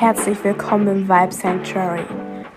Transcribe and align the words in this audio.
Herzlich 0.00 0.42
willkommen 0.42 0.88
im 0.88 1.08
Vibe 1.10 1.30
Sanctuary. 1.30 2.06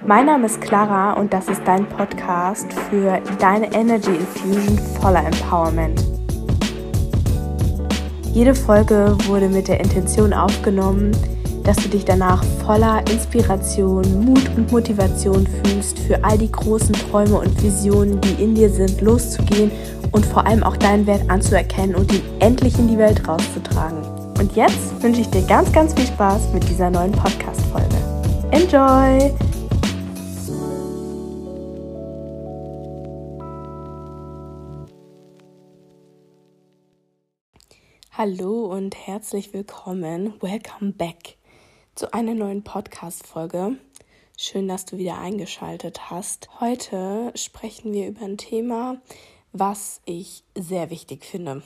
Mein 0.07 0.27
Name 0.27 0.45
ist 0.45 0.61
Clara 0.61 1.11
und 1.11 1.33
das 1.33 1.49
ist 1.49 1.61
dein 1.65 1.85
Podcast 1.89 2.71
für 2.89 3.19
deine 3.37 3.69
Energy 3.73 4.11
Infusion 4.11 4.79
voller 5.01 5.25
Empowerment. 5.25 6.05
Jede 8.31 8.55
Folge 8.55 9.17
wurde 9.25 9.49
mit 9.49 9.67
der 9.67 9.81
Intention 9.81 10.31
aufgenommen, 10.31 11.11
dass 11.65 11.75
du 11.75 11.89
dich 11.89 12.05
danach 12.05 12.41
voller 12.65 13.01
Inspiration, 13.11 14.23
Mut 14.23 14.49
und 14.55 14.71
Motivation 14.71 15.45
fühlst, 15.45 15.99
für 15.99 16.23
all 16.23 16.37
die 16.37 16.49
großen 16.49 16.93
Träume 16.93 17.39
und 17.39 17.61
Visionen, 17.61 18.21
die 18.21 18.41
in 18.41 18.55
dir 18.55 18.69
sind, 18.69 19.01
loszugehen 19.01 19.69
und 20.13 20.25
vor 20.25 20.47
allem 20.47 20.63
auch 20.63 20.77
deinen 20.77 21.05
Wert 21.07 21.29
anzuerkennen 21.29 21.95
und 21.95 22.09
ihn 22.13 22.23
endlich 22.39 22.79
in 22.79 22.87
die 22.87 22.97
Welt 22.97 23.27
rauszutragen. 23.27 24.22
Und 24.43 24.57
jetzt 24.57 25.01
wünsche 25.01 25.21
ich 25.21 25.29
dir 25.29 25.41
ganz, 25.43 25.71
ganz 25.71 25.93
viel 25.93 26.05
Spaß 26.05 26.51
mit 26.51 26.67
dieser 26.67 26.89
neuen 26.89 27.13
Podcast-Folge. 27.13 27.95
Enjoy! 28.51 29.33
Hallo 38.11 38.65
und 38.65 38.97
herzlich 39.07 39.53
willkommen. 39.53 40.33
Welcome 40.41 40.91
back 40.91 41.37
zu 41.95 42.13
einer 42.13 42.33
neuen 42.33 42.65
Podcast-Folge. 42.65 43.77
Schön, 44.37 44.67
dass 44.67 44.83
du 44.83 44.97
wieder 44.97 45.19
eingeschaltet 45.19 46.11
hast. 46.11 46.49
Heute 46.59 47.31
sprechen 47.35 47.93
wir 47.93 48.09
über 48.09 48.25
ein 48.25 48.37
Thema, 48.37 48.97
was 49.53 50.01
ich 50.03 50.43
sehr 50.53 50.89
wichtig 50.89 51.23
finde. 51.23 51.63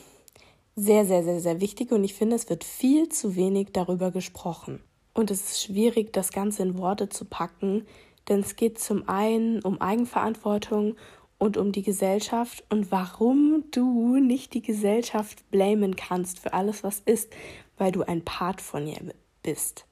Sehr, 0.80 1.08
sehr, 1.08 1.24
sehr, 1.24 1.40
sehr 1.40 1.60
wichtig 1.60 1.92
und 1.92 2.04
ich 2.04 2.14
finde, 2.14 2.36
es 2.36 2.52
wird 2.52 2.64
viel 2.64 3.10
zu 3.10 3.36
wenig 3.36 3.70
darüber 3.74 4.12
gesprochen. 4.12 4.80
Und 5.16 5.32
es 5.32 5.42
ist 5.42 5.64
schwierig, 5.64 6.14
das 6.14 6.32
Ganze 6.32 6.62
in 6.62 6.78
Worte 6.78 7.10
zu 7.10 7.26
packen, 7.26 7.88
denn 8.30 8.42
es 8.42 8.56
geht 8.56 8.78
zum 8.78 9.10
einen 9.10 9.60
um 9.64 9.82
Eigenverantwortung 9.82 10.96
und 11.40 11.58
um 11.58 11.72
die 11.72 11.82
Gesellschaft 11.82 12.64
und 12.70 12.92
warum 12.92 13.64
du 13.72 14.18
nicht 14.18 14.54
die 14.54 14.62
Gesellschaft 14.62 15.50
blamen 15.50 15.96
kannst 15.96 16.38
für 16.38 16.54
alles, 16.54 16.84
was 16.84 17.00
ist, 17.00 17.34
weil 17.80 17.92
du 17.92 18.04
ein 18.04 18.24
Part 18.24 18.62
von 18.62 18.86
ihr 18.86 19.00
bist. 19.42 19.88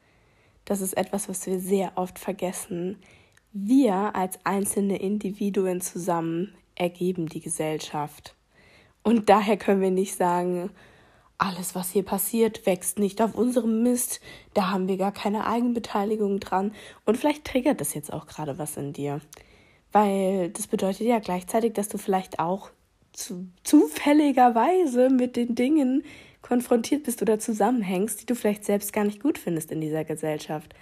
Das 0.65 0.81
ist 0.81 0.95
etwas, 0.95 1.27
was 1.27 1.47
wir 1.47 1.59
sehr 1.59 1.93
oft 1.95 2.19
vergessen. 2.19 2.97
Wir 3.53 4.15
als 4.15 4.37
einzelne 4.45 4.99
Individuen 5.01 5.81
zusammen 5.81 6.53
ergeben 6.75 7.25
die 7.25 7.41
Gesellschaft. 7.41 8.35
Und 9.05 9.29
daher 9.29 9.55
können 9.55 9.81
wir 9.81 9.91
nicht 9.91 10.15
sagen, 10.15 10.71
alles, 11.37 11.75
was 11.75 11.91
hier 11.91 12.01
passiert, 12.01 12.65
wächst 12.65 12.97
nicht 12.97 13.21
auf 13.21 13.35
unserem 13.35 13.83
Mist, 13.83 14.19
da 14.55 14.71
haben 14.71 14.87
wir 14.87 14.97
gar 14.97 15.11
keine 15.11 15.45
Eigenbeteiligung 15.45 16.39
dran. 16.39 16.73
Und 17.05 17.15
vielleicht 17.15 17.45
triggert 17.45 17.79
das 17.79 17.93
jetzt 17.93 18.11
auch 18.11 18.25
gerade 18.25 18.57
was 18.57 18.77
in 18.77 18.93
dir. 18.93 19.21
Weil 19.91 20.49
das 20.49 20.65
bedeutet 20.65 21.05
ja 21.05 21.19
gleichzeitig, 21.19 21.73
dass 21.73 21.87
du 21.87 21.99
vielleicht 21.99 22.39
auch 22.39 22.71
zu, 23.13 23.47
zufälligerweise 23.63 25.11
mit 25.11 25.35
den 25.35 25.53
Dingen 25.53 26.03
konfrontiert 26.41 27.03
bist 27.03 27.21
oder 27.21 27.37
zusammenhängst, 27.37 28.21
die 28.21 28.25
du 28.25 28.33
vielleicht 28.33 28.65
selbst 28.65 28.91
gar 28.91 29.03
nicht 29.03 29.21
gut 29.21 29.37
findest 29.37 29.71
in 29.71 29.81
dieser 29.81 30.03
Gesellschaft. 30.03 30.73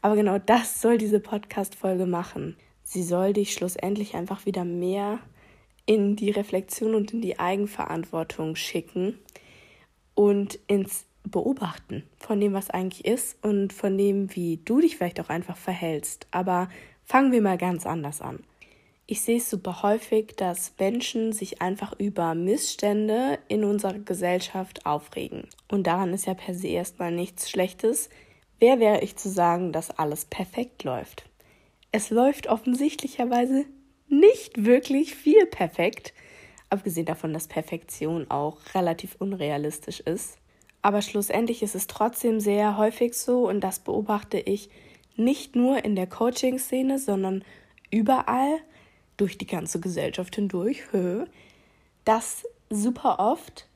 Aber 0.00 0.16
genau 0.16 0.38
das 0.38 0.80
soll 0.80 0.96
diese 0.96 1.20
Podcast-Folge 1.20 2.06
machen. 2.06 2.56
Sie 2.84 3.02
soll 3.02 3.34
dich 3.34 3.52
schlussendlich 3.52 4.14
einfach 4.14 4.46
wieder 4.46 4.64
mehr 4.64 5.18
in 5.86 6.16
die 6.16 6.30
Reflexion 6.30 6.94
und 6.94 7.12
in 7.12 7.20
die 7.20 7.38
Eigenverantwortung 7.38 8.56
schicken 8.56 9.18
und 10.14 10.58
ins 10.66 11.06
Beobachten 11.24 12.04
von 12.18 12.40
dem, 12.40 12.52
was 12.52 12.70
eigentlich 12.70 13.04
ist 13.04 13.42
und 13.42 13.72
von 13.72 13.96
dem, 13.96 14.34
wie 14.34 14.58
du 14.58 14.80
dich 14.80 14.96
vielleicht 14.96 15.20
auch 15.20 15.28
einfach 15.28 15.56
verhältst. 15.56 16.26
Aber 16.30 16.68
fangen 17.04 17.32
wir 17.32 17.42
mal 17.42 17.58
ganz 17.58 17.86
anders 17.86 18.20
an. 18.20 18.40
Ich 19.08 19.20
sehe 19.20 19.36
es 19.36 19.48
super 19.48 19.82
häufig, 19.82 20.34
dass 20.36 20.72
Menschen 20.80 21.32
sich 21.32 21.62
einfach 21.62 21.94
über 21.98 22.34
Missstände 22.34 23.38
in 23.46 23.62
unserer 23.62 24.00
Gesellschaft 24.00 24.84
aufregen. 24.84 25.46
Und 25.70 25.86
daran 25.86 26.12
ist 26.12 26.26
ja 26.26 26.34
per 26.34 26.54
se 26.54 26.68
erstmal 26.68 27.12
nichts 27.12 27.48
Schlechtes. 27.48 28.08
Wer 28.58 28.80
wäre 28.80 29.02
ich 29.02 29.14
zu 29.14 29.28
sagen, 29.28 29.70
dass 29.70 29.96
alles 29.96 30.24
perfekt 30.24 30.82
läuft? 30.82 31.28
Es 31.92 32.10
läuft 32.10 32.48
offensichtlicherweise 32.48 33.64
nicht 34.08 34.64
wirklich 34.64 35.14
viel 35.14 35.46
perfekt, 35.46 36.14
abgesehen 36.70 37.06
davon, 37.06 37.32
dass 37.32 37.48
Perfektion 37.48 38.30
auch 38.30 38.58
relativ 38.74 39.16
unrealistisch 39.18 40.00
ist. 40.00 40.38
Aber 40.82 41.02
schlussendlich 41.02 41.62
ist 41.62 41.74
es 41.74 41.86
trotzdem 41.86 42.40
sehr 42.40 42.76
häufig 42.76 43.14
so, 43.14 43.48
und 43.48 43.60
das 43.60 43.80
beobachte 43.80 44.38
ich 44.38 44.70
nicht 45.16 45.56
nur 45.56 45.84
in 45.84 45.96
der 45.96 46.06
Coaching-Szene, 46.06 46.98
sondern 46.98 47.44
überall 47.90 48.58
durch 49.16 49.38
die 49.38 49.46
ganze 49.46 49.80
Gesellschaft 49.80 50.34
hindurch, 50.36 50.82
dass 52.04 52.44
super 52.70 53.18
oft 53.18 53.66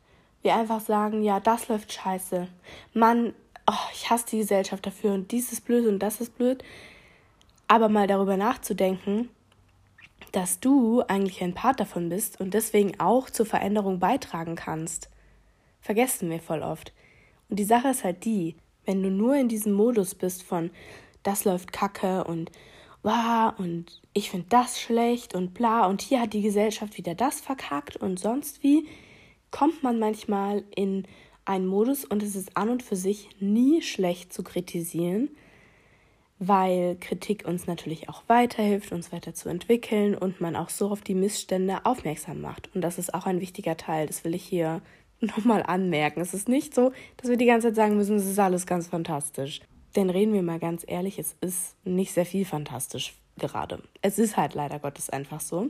wir 0.43 0.55
einfach 0.55 0.81
sagen, 0.81 1.23
ja, 1.23 1.41
das 1.41 1.69
läuft 1.69 1.93
scheiße. 1.93 2.49
Mann, 2.95 3.35
oh, 3.67 3.89
ich 3.93 4.11
hasse 4.11 4.27
die 4.31 4.39
Gesellschaft 4.39 4.87
dafür 4.87 5.13
und 5.13 5.33
dies 5.33 5.53
ist 5.53 5.65
blöd 5.65 5.87
und 5.87 5.99
das 5.99 6.21
ist 6.21 6.37
blöd. 6.37 6.63
Aber 7.69 7.89
mal 7.89 8.07
darüber 8.07 8.37
nachzudenken, 8.37 9.29
dass 10.33 10.61
du 10.61 11.03
eigentlich 11.03 11.43
ein 11.43 11.55
Part 11.55 11.81
davon 11.81 12.09
bist 12.09 12.41
und 12.41 12.55
deswegen 12.55 12.99
auch 13.01 13.31
zur 13.31 13.47
Veränderung 13.47 13.99
beitragen 13.99 14.55
kannst. 14.55 15.11
Vergessen 15.81 16.31
wir 16.31 16.41
voll 16.41 16.63
oft. 16.63 16.93
Und 17.49 17.59
die 17.59 17.65
Sache 17.65 17.89
ist 17.89 18.05
halt 18.05 18.25
die, 18.25 18.57
wenn 18.85 19.03
du 19.03 19.11
nur 19.11 19.35
in 19.37 19.49
diesem 19.49 19.73
Modus 19.73 20.15
bist 20.15 20.43
von 20.43 20.71
das 21.23 21.45
läuft 21.45 21.73
kacke 21.73 22.25
und 22.25 22.51
wow 23.03 23.53
und 23.59 24.01
ich 24.15 24.31
finde 24.31 24.47
das 24.49 24.81
schlecht 24.81 25.35
und 25.35 25.55
bla 25.55 25.87
und 25.87 26.03
hier 26.03 26.21
hat 26.21 26.33
die 26.33 26.43
Gesellschaft 26.43 26.97
wieder 26.97 27.15
das 27.15 27.41
verkackt 27.41 27.97
und 27.97 28.19
sonst 28.19 28.63
wie, 28.63 28.87
kommt 29.51 29.83
man 29.83 29.99
manchmal 29.99 30.65
in 30.75 31.07
einen 31.45 31.67
Modus 31.67 32.05
und 32.05 32.23
es 32.23 32.37
ist 32.37 32.57
an 32.57 32.69
und 32.69 32.83
für 32.83 32.97
sich 32.97 33.29
nie 33.41 33.83
schlecht 33.83 34.33
zu 34.33 34.43
kritisieren, 34.43 35.31
weil 36.41 36.97
Kritik 36.99 37.45
uns 37.47 37.67
natürlich 37.67 38.09
auch 38.09 38.23
weiterhilft, 38.27 38.93
uns 38.93 39.13
weiterzuentwickeln 39.13 40.15
und 40.17 40.41
man 40.41 40.57
auch 40.57 40.71
so 40.71 40.91
auf 40.91 41.03
die 41.03 41.15
Missstände 41.15 41.85
aufmerksam 41.85 42.41
macht. 42.41 42.75
Und 42.75 42.81
das 42.81 42.99
ist 42.99 43.13
auch 43.13 43.27
ein 43.27 43.43
wichtiger 43.43 43.77
Teil, 43.77 44.07
das 44.07 44.25
will 44.25 44.35
ich 44.35 44.43
hier 44.43 44.81
nochmal 45.21 45.63
anmerken. 45.63 46.23
Es 46.23 46.33
ist 46.33 46.49
nicht 46.49 46.75
so, 46.75 46.93
dass 47.19 47.29
wir 47.29 47.37
die 47.37 47.45
ganze 47.45 47.69
Zeit 47.69 47.77
sagen 47.77 47.97
müssen, 47.99 48.17
es 48.17 48.27
ist 48.27 48.39
alles 48.39 48.67
ganz 48.67 48.89
fantastisch. 48.89 49.61
Denn 49.97 50.09
reden 50.09 50.33
wir 50.33 50.43
mal 50.43 50.59
ganz 50.59 50.83
ehrlich, 50.87 51.19
es 51.19 51.37
ist 51.43 51.77
nicht 51.85 52.13
sehr 52.13 52.27
viel 52.27 52.47
fantastisch 52.47 53.15
gerade. 53.37 53.83
Es 54.01 54.19
ist 54.19 54.39
halt 54.39 54.55
leider 54.55 54.79
Gottes 54.79 55.11
einfach 55.11 55.41
so. 55.41 55.69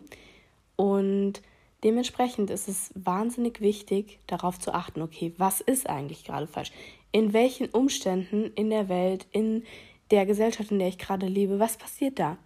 Und 0.77 1.43
dementsprechend 1.83 2.49
ist 2.49 2.69
es 2.69 2.93
wahnsinnig 2.95 3.61
wichtig, 3.61 4.21
darauf 4.29 4.61
zu 4.61 4.73
achten, 4.73 5.03
okay, 5.03 5.33
was 5.37 5.61
ist 5.61 5.89
eigentlich 5.89 6.25
gerade 6.25 6.47
falsch? 6.47 6.71
In 7.11 7.33
welchen 7.33 7.71
Umständen 7.71 8.53
in 8.55 8.71
der 8.71 8.89
Welt, 8.89 9.27
in 9.33 9.65
der 10.11 10.27
Gesellschaft, 10.27 10.71
in 10.71 10.79
der 10.79 10.89
ich 10.89 10.99
gerade 10.99 11.27
lebe, 11.27 11.59
was 11.59 11.77
passiert 11.77 12.19
da? 12.19 12.39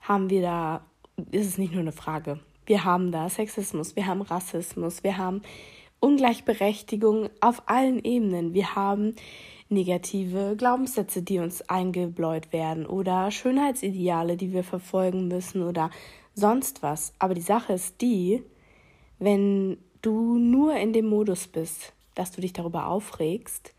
Haben 0.00 0.30
wir 0.30 0.42
da, 0.42 0.84
ist 1.30 1.46
es 1.46 1.58
nicht 1.58 1.72
nur 1.72 1.82
eine 1.82 1.92
Frage, 1.92 2.40
wir 2.66 2.84
haben 2.84 3.10
da 3.10 3.28
Sexismus, 3.28 3.96
wir 3.96 4.06
haben 4.06 4.22
Rassismus, 4.22 5.02
wir 5.02 5.18
haben 5.18 5.42
Ungleichberechtigung 5.98 7.28
auf 7.40 7.68
allen 7.68 8.02
Ebenen, 8.02 8.54
wir 8.54 8.74
haben 8.74 9.14
negative 9.68 10.54
Glaubenssätze, 10.56 11.22
die 11.22 11.38
uns 11.38 11.62
eingebläut 11.68 12.52
werden 12.52 12.86
oder 12.86 13.30
Schönheitsideale, 13.30 14.36
die 14.36 14.52
wir 14.52 14.64
verfolgen 14.64 15.28
müssen 15.28 15.62
oder 15.62 15.90
sonst 16.34 16.82
was. 16.82 17.12
Aber 17.18 17.34
die 17.34 17.40
Sache 17.40 17.74
ist 17.74 18.00
die, 18.00 18.42
wenn 19.18 19.78
du 20.02 20.38
nur 20.38 20.76
in 20.76 20.92
dem 20.92 21.06
Modus 21.06 21.46
bist, 21.46 21.92
dass 22.14 22.32
du 22.32 22.40
dich 22.40 22.52
darüber 22.52 22.86
aufregst, 22.86 23.74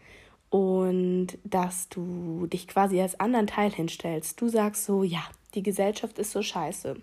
und 0.51 1.37
dass 1.45 1.87
du 1.87 2.45
dich 2.45 2.67
quasi 2.67 3.01
als 3.01 3.19
anderen 3.19 3.47
Teil 3.47 3.71
hinstellst. 3.71 4.39
Du 4.39 4.49
sagst 4.49 4.85
so, 4.85 5.01
ja, 5.01 5.23
die 5.55 5.63
Gesellschaft 5.63 6.19
ist 6.19 6.31
so 6.31 6.43
scheiße. 6.43 6.97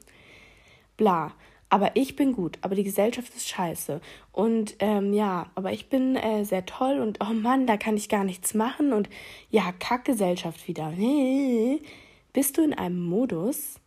Bla. 0.97 1.33
Aber 1.71 1.97
ich 1.97 2.17
bin 2.17 2.33
gut, 2.33 2.59
aber 2.63 2.75
die 2.75 2.85
Gesellschaft 2.85 3.35
ist 3.35 3.49
scheiße. 3.49 4.01
Und 4.33 4.77
ähm, 4.79 5.13
ja, 5.13 5.51
aber 5.55 5.73
ich 5.73 5.89
bin 5.89 6.17
äh, 6.17 6.45
sehr 6.45 6.65
toll 6.65 7.01
und 7.01 7.19
oh 7.21 7.33
Mann, 7.33 7.67
da 7.67 7.77
kann 7.77 7.97
ich 7.97 8.09
gar 8.09 8.25
nichts 8.25 8.55
machen. 8.55 8.93
Und 8.93 9.09
ja, 9.51 9.73
Kackgesellschaft 9.79 10.69
wieder. 10.69 10.93
Bist 12.33 12.57
du 12.57 12.63
in 12.63 12.75
einem 12.75 13.01
Modus, 13.01 13.81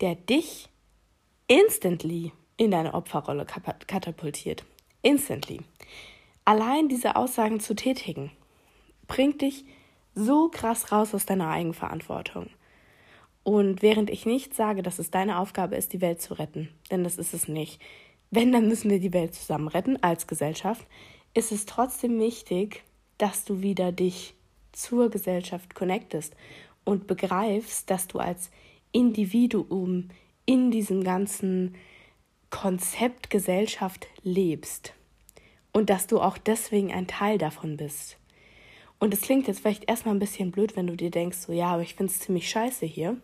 der 0.00 0.14
dich 0.14 0.68
instantly 1.48 2.32
in 2.56 2.70
deine 2.70 2.94
Opferrolle 2.94 3.44
katapultiert. 3.44 4.64
Instantly. 5.02 5.60
Allein 6.44 6.88
diese 6.88 7.16
Aussagen 7.16 7.58
zu 7.60 7.74
tätigen, 7.74 8.30
bringt 9.06 9.42
dich 9.42 9.64
so 10.14 10.48
krass 10.48 10.92
raus 10.92 11.14
aus 11.14 11.26
deiner 11.26 11.48
Eigenverantwortung. 11.48 12.48
Und 13.42 13.82
während 13.82 14.10
ich 14.10 14.24
nicht 14.24 14.54
sage, 14.54 14.82
dass 14.82 14.98
es 14.98 15.10
deine 15.10 15.38
Aufgabe 15.38 15.76
ist, 15.76 15.92
die 15.92 16.00
Welt 16.00 16.22
zu 16.22 16.34
retten, 16.34 16.70
denn 16.90 17.04
das 17.04 17.18
ist 17.18 17.34
es 17.34 17.46
nicht. 17.46 17.80
Wenn, 18.30 18.52
dann 18.52 18.68
müssen 18.68 18.90
wir 18.90 19.00
die 19.00 19.12
Welt 19.12 19.34
zusammen 19.34 19.68
retten 19.68 20.02
als 20.02 20.26
Gesellschaft, 20.26 20.86
ist 21.34 21.52
es 21.52 21.66
trotzdem 21.66 22.18
wichtig, 22.18 22.82
dass 23.18 23.44
du 23.44 23.60
wieder 23.60 23.92
dich 23.92 24.34
zur 24.72 25.10
Gesellschaft 25.10 25.74
connectest 25.74 26.34
und 26.84 27.06
begreifst, 27.06 27.90
dass 27.90 28.08
du 28.08 28.18
als 28.18 28.50
Individuum 28.92 30.08
in 30.46 30.70
diesem 30.70 31.04
ganzen 31.04 31.74
Konzept 32.50 33.30
Gesellschaft 33.30 34.06
lebst 34.22 34.94
und 35.72 35.90
dass 35.90 36.06
du 36.06 36.20
auch 36.20 36.38
deswegen 36.38 36.92
ein 36.92 37.06
Teil 37.06 37.36
davon 37.36 37.76
bist. 37.76 38.16
Und 38.98 39.12
es 39.12 39.22
klingt 39.22 39.48
jetzt 39.48 39.60
vielleicht 39.60 39.88
erstmal 39.88 40.14
ein 40.14 40.20
bisschen 40.20 40.50
blöd, 40.50 40.76
wenn 40.76 40.86
du 40.86 40.96
dir 40.96 41.10
denkst, 41.10 41.38
so 41.38 41.52
ja, 41.52 41.66
aber 41.66 41.82
ich 41.82 41.94
finde 41.94 42.12
es 42.12 42.20
ziemlich 42.20 42.48
scheiße 42.48 42.86
hier. 42.86 43.16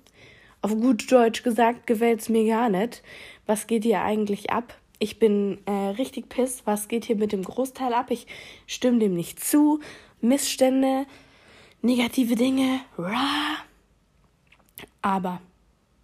Auf 0.62 0.72
gut 0.72 1.10
Deutsch 1.10 1.42
gesagt, 1.42 1.86
gefällt 1.86 2.20
es 2.20 2.28
mir 2.28 2.46
gar 2.46 2.68
nicht. 2.68 3.02
Was 3.46 3.66
geht 3.66 3.84
hier 3.84 4.02
eigentlich 4.02 4.50
ab? 4.50 4.76
Ich 4.98 5.18
bin 5.18 5.58
äh, 5.64 5.72
richtig 5.72 6.28
piss. 6.28 6.62
Was 6.66 6.88
geht 6.88 7.06
hier 7.06 7.16
mit 7.16 7.32
dem 7.32 7.42
Großteil 7.42 7.94
ab? 7.94 8.10
Ich 8.10 8.26
stimme 8.66 8.98
dem 8.98 9.14
nicht 9.14 9.42
zu. 9.42 9.80
Missstände, 10.20 11.06
negative 11.80 12.34
Dinge, 12.34 12.80
rah. 12.98 13.56
Aber 15.00 15.40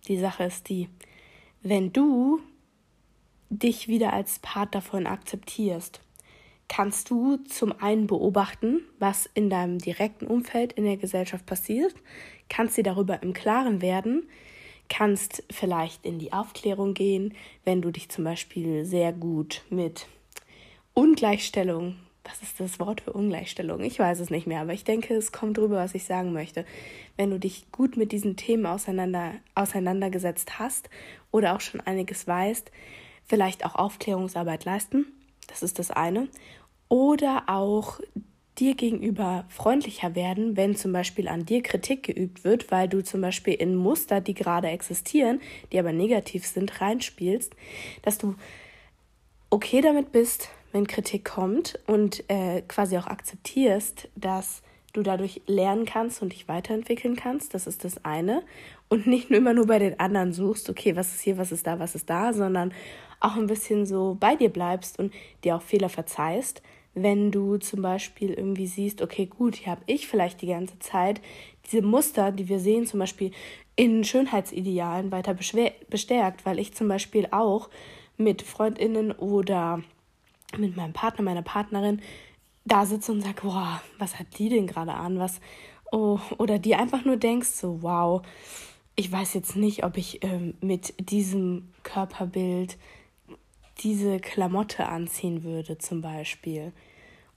die 0.09 0.19
Sache 0.19 0.45
ist 0.45 0.71
die, 0.71 0.89
wenn 1.63 1.93
du 1.93 2.41
dich 3.51 3.89
wieder 3.89 4.15
als 4.15 4.39
Part 4.39 4.75
davon 4.75 5.07
akzeptierst, 5.07 6.01
kannst 6.69 7.11
du 7.11 7.37
zum 7.37 7.73
einen 7.81 8.07
beobachten, 8.07 8.81
was 8.99 9.29
in 9.35 9.51
deinem 9.51 9.79
direkten 9.79 10.27
Umfeld 10.27 10.73
in 10.73 10.85
der 10.85 10.97
Gesellschaft 10.97 11.47
passiert, 11.47 11.95
kannst 12.49 12.77
dir 12.77 12.83
darüber 12.83 13.23
im 13.23 13.33
Klaren 13.33 13.81
werden, 13.81 14.29
kannst 14.89 15.45
vielleicht 15.51 16.05
in 16.05 16.19
die 16.19 16.33
Aufklärung 16.33 16.95
gehen, 16.95 17.35
wenn 17.65 17.83
du 17.83 17.91
dich 17.91 18.09
zum 18.09 18.25
Beispiel 18.25 18.85
sehr 18.85 19.13
gut 19.13 19.63
mit 19.71 20.07
Ungleichstellung, 20.95 21.97
was 22.25 22.43
ist 22.43 22.59
das 22.59 22.81
Wort 22.81 23.03
für 23.03 23.13
Ungleichstellung? 23.13 23.83
Ich 23.83 23.99
weiß 23.99 24.19
es 24.19 24.31
nicht 24.31 24.49
mehr, 24.49 24.61
aber 24.61 24.73
ich 24.73 24.83
denke, 24.83 25.15
es 25.15 25.31
kommt 25.31 25.59
drüber, 25.59 25.77
was 25.77 25.95
ich 25.95 26.05
sagen 26.05 26.33
möchte. 26.33 26.65
Wenn 27.17 27.31
du 27.31 27.39
dich 27.39 27.71
gut 27.71 27.97
mit 27.97 28.11
diesen 28.11 28.37
Themen 28.37 28.67
auseinander, 28.67 29.35
auseinandergesetzt 29.55 30.59
hast 30.59 30.91
oder 31.31 31.55
auch 31.55 31.61
schon 31.61 31.81
einiges 31.81 32.27
weißt, 32.27 32.73
vielleicht 33.25 33.65
auch 33.65 33.77
Aufklärungsarbeit 33.77 34.65
leisten 34.65 35.07
das 35.47 35.63
ist 35.63 35.79
das 35.79 35.91
eine. 35.91 36.29
Oder 36.89 37.45
auch 37.49 38.01
dir 38.59 38.75
gegenüber 38.75 39.45
freundlicher 39.49 40.15
werden, 40.15 40.57
wenn 40.57 40.77
zum 40.77 40.93
Beispiel 40.93 41.29
an 41.29 41.45
dir 41.45 41.63
Kritik 41.63 42.05
geübt 42.05 42.45
wird, 42.45 42.71
weil 42.71 42.89
du 42.89 43.03
zum 43.03 43.21
Beispiel 43.21 43.55
in 43.55 43.75
Muster, 43.75 44.21
die 44.21 44.35
gerade 44.35 44.69
existieren, 44.69 45.41
die 45.73 45.79
aber 45.79 45.93
negativ 45.93 46.47
sind, 46.47 46.81
reinspielst, 46.81 47.55
dass 48.03 48.19
du 48.19 48.35
okay 49.51 49.81
damit 49.81 50.13
bist, 50.13 50.49
wenn 50.73 50.87
Kritik 50.87 51.25
kommt 51.25 51.79
und 51.87 52.29
äh, 52.29 52.63
quasi 52.63 52.97
auch 52.99 53.07
akzeptierst, 53.07 54.09
dass 54.17 54.63
du 54.97 55.03
dadurch 55.03 55.43
lernen 55.47 55.85
kannst 55.85 56.23
und 56.23 56.33
dich 56.33 56.49
weiterentwickeln 56.49 57.17
kannst. 57.17 57.55
Das 57.55 57.67
ist 57.67 57.85
das 57.85 58.05
eine. 58.05 58.43
Und 58.89 59.07
nicht 59.07 59.31
nur 59.31 59.39
immer 59.39 59.55
nur 59.55 59.67
bei 59.67 59.79
den 59.79 59.99
anderen 60.01 60.33
suchst, 60.33 60.69
okay, 60.71 60.97
was 60.97 61.15
ist 61.15 61.21
hier, 61.21 61.39
was 61.39 61.53
ist 61.53 61.67
da, 61.67 61.79
was 61.79 61.95
ist 61.95 62.11
da, 62.11 62.33
sondern 62.33 62.73
auch 63.21 63.37
ein 63.37 63.47
bisschen 63.47 63.87
so 63.87 64.17
bei 64.19 64.37
dir 64.37 64.51
bleibst 64.51 64.99
und 64.99 65.13
dir 65.45 65.57
auch 65.57 65.63
Fehler 65.63 65.89
verzeihst, 65.89 66.63
wenn 66.95 67.31
du 67.31 67.59
zum 67.59 67.83
Beispiel 67.83 68.33
irgendwie 68.33 68.67
siehst, 68.67 69.03
okay, 69.03 69.27
gut, 69.27 69.57
hier 69.57 69.73
habe 69.73 69.83
ich 69.87 70.09
vielleicht 70.09 70.41
die 70.41 70.47
ganze 70.47 70.79
Zeit 70.79 71.21
diese 71.67 71.83
Muster, 71.83 72.33
die 72.33 72.49
wir 72.49 72.59
sehen, 72.59 72.87
zum 72.87 73.01
Beispiel 73.01 73.33
in 73.75 74.05
Schönheitsidealen 74.05 75.13
weiter 75.13 75.35
bestärkt, 75.35 76.47
weil 76.47 76.59
ich 76.59 76.75
zum 76.75 76.89
Beispiel 76.89 77.29
auch 77.31 77.69
mit 78.17 78.43
Freundinnen 78.43 79.13
oder 79.13 79.83
mit 80.57 80.77
meinem 80.77 80.95
Partner, 80.95 81.23
meiner 81.25 81.43
Partnerin 81.43 82.01
da 82.67 82.85
sitze 82.85 83.13
und 83.13 83.23
sage, 83.23 83.43
boah, 83.43 83.81
was 83.99 84.19
hat 84.19 84.39
die 84.39 84.49
denn 84.49 84.67
gerade 84.67 84.93
an? 84.93 85.19
Was, 85.19 85.41
oh, 85.93 86.19
oder 86.37 86.59
die 86.59 86.75
einfach 86.75 87.05
nur 87.05 87.17
denkst, 87.17 87.49
so, 87.49 87.83
wow, 87.83 88.23
ich 88.97 89.11
weiß 89.11 89.35
jetzt 89.35 89.57
nicht, 89.57 89.85
ob 89.85 89.97
ich 89.97 90.23
ähm, 90.25 90.55
mit 90.61 91.11
diesem 91.11 91.73
Körperbild 91.83 92.77
diese 93.79 94.19
Klamotte 94.19 94.89
anziehen 94.89 95.45
würde, 95.45 95.79
zum 95.79 96.01
Beispiel. 96.01 96.73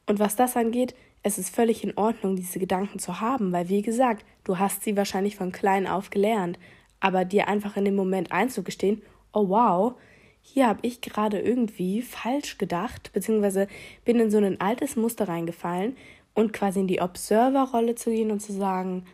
Und 0.08 0.20
was 0.20 0.36
das 0.36 0.58
angeht, 0.58 0.96
es 1.22 1.38
ist 1.38 1.54
völlig 1.54 1.84
in 1.84 1.98
Ordnung, 1.98 2.36
diese 2.36 2.60
Gedanken 2.60 2.98
zu 2.98 3.20
haben, 3.20 3.52
weil, 3.52 3.70
wie 3.70 3.82
gesagt, 3.82 4.26
du 4.46 4.58
hast 4.58 4.84
sie 4.84 4.96
wahrscheinlich 4.96 5.36
von 5.36 5.52
klein 5.52 5.86
auf 5.86 6.10
gelernt. 6.10 6.58
Aber 7.02 7.26
dir 7.26 7.48
einfach 7.48 7.78
in 7.78 7.86
dem 7.86 7.96
Moment 7.96 8.32
einzugestehen, 8.32 9.02
oh 9.34 9.50
wow, 9.50 9.94
hier 10.42 10.68
habe 10.68 10.80
ich 10.82 11.02
gerade 11.02 11.40
irgendwie 11.40 12.02
falsch 12.02 12.58
gedacht, 12.58 13.12
beziehungsweise 13.14 13.68
bin 14.06 14.20
in 14.20 14.32
so 14.32 14.38
ein 14.38 14.60
altes 14.60 14.96
Muster 14.96 15.28
reingefallen 15.28 15.96
und 16.34 16.54
quasi 16.54 16.80
in 16.80 16.88
die 16.88 17.02
Observer-Rolle 17.02 17.96
zu 17.96 18.10
gehen 18.10 18.32
und 18.32 18.40
zu 18.40 18.54
sagen, 18.54 19.06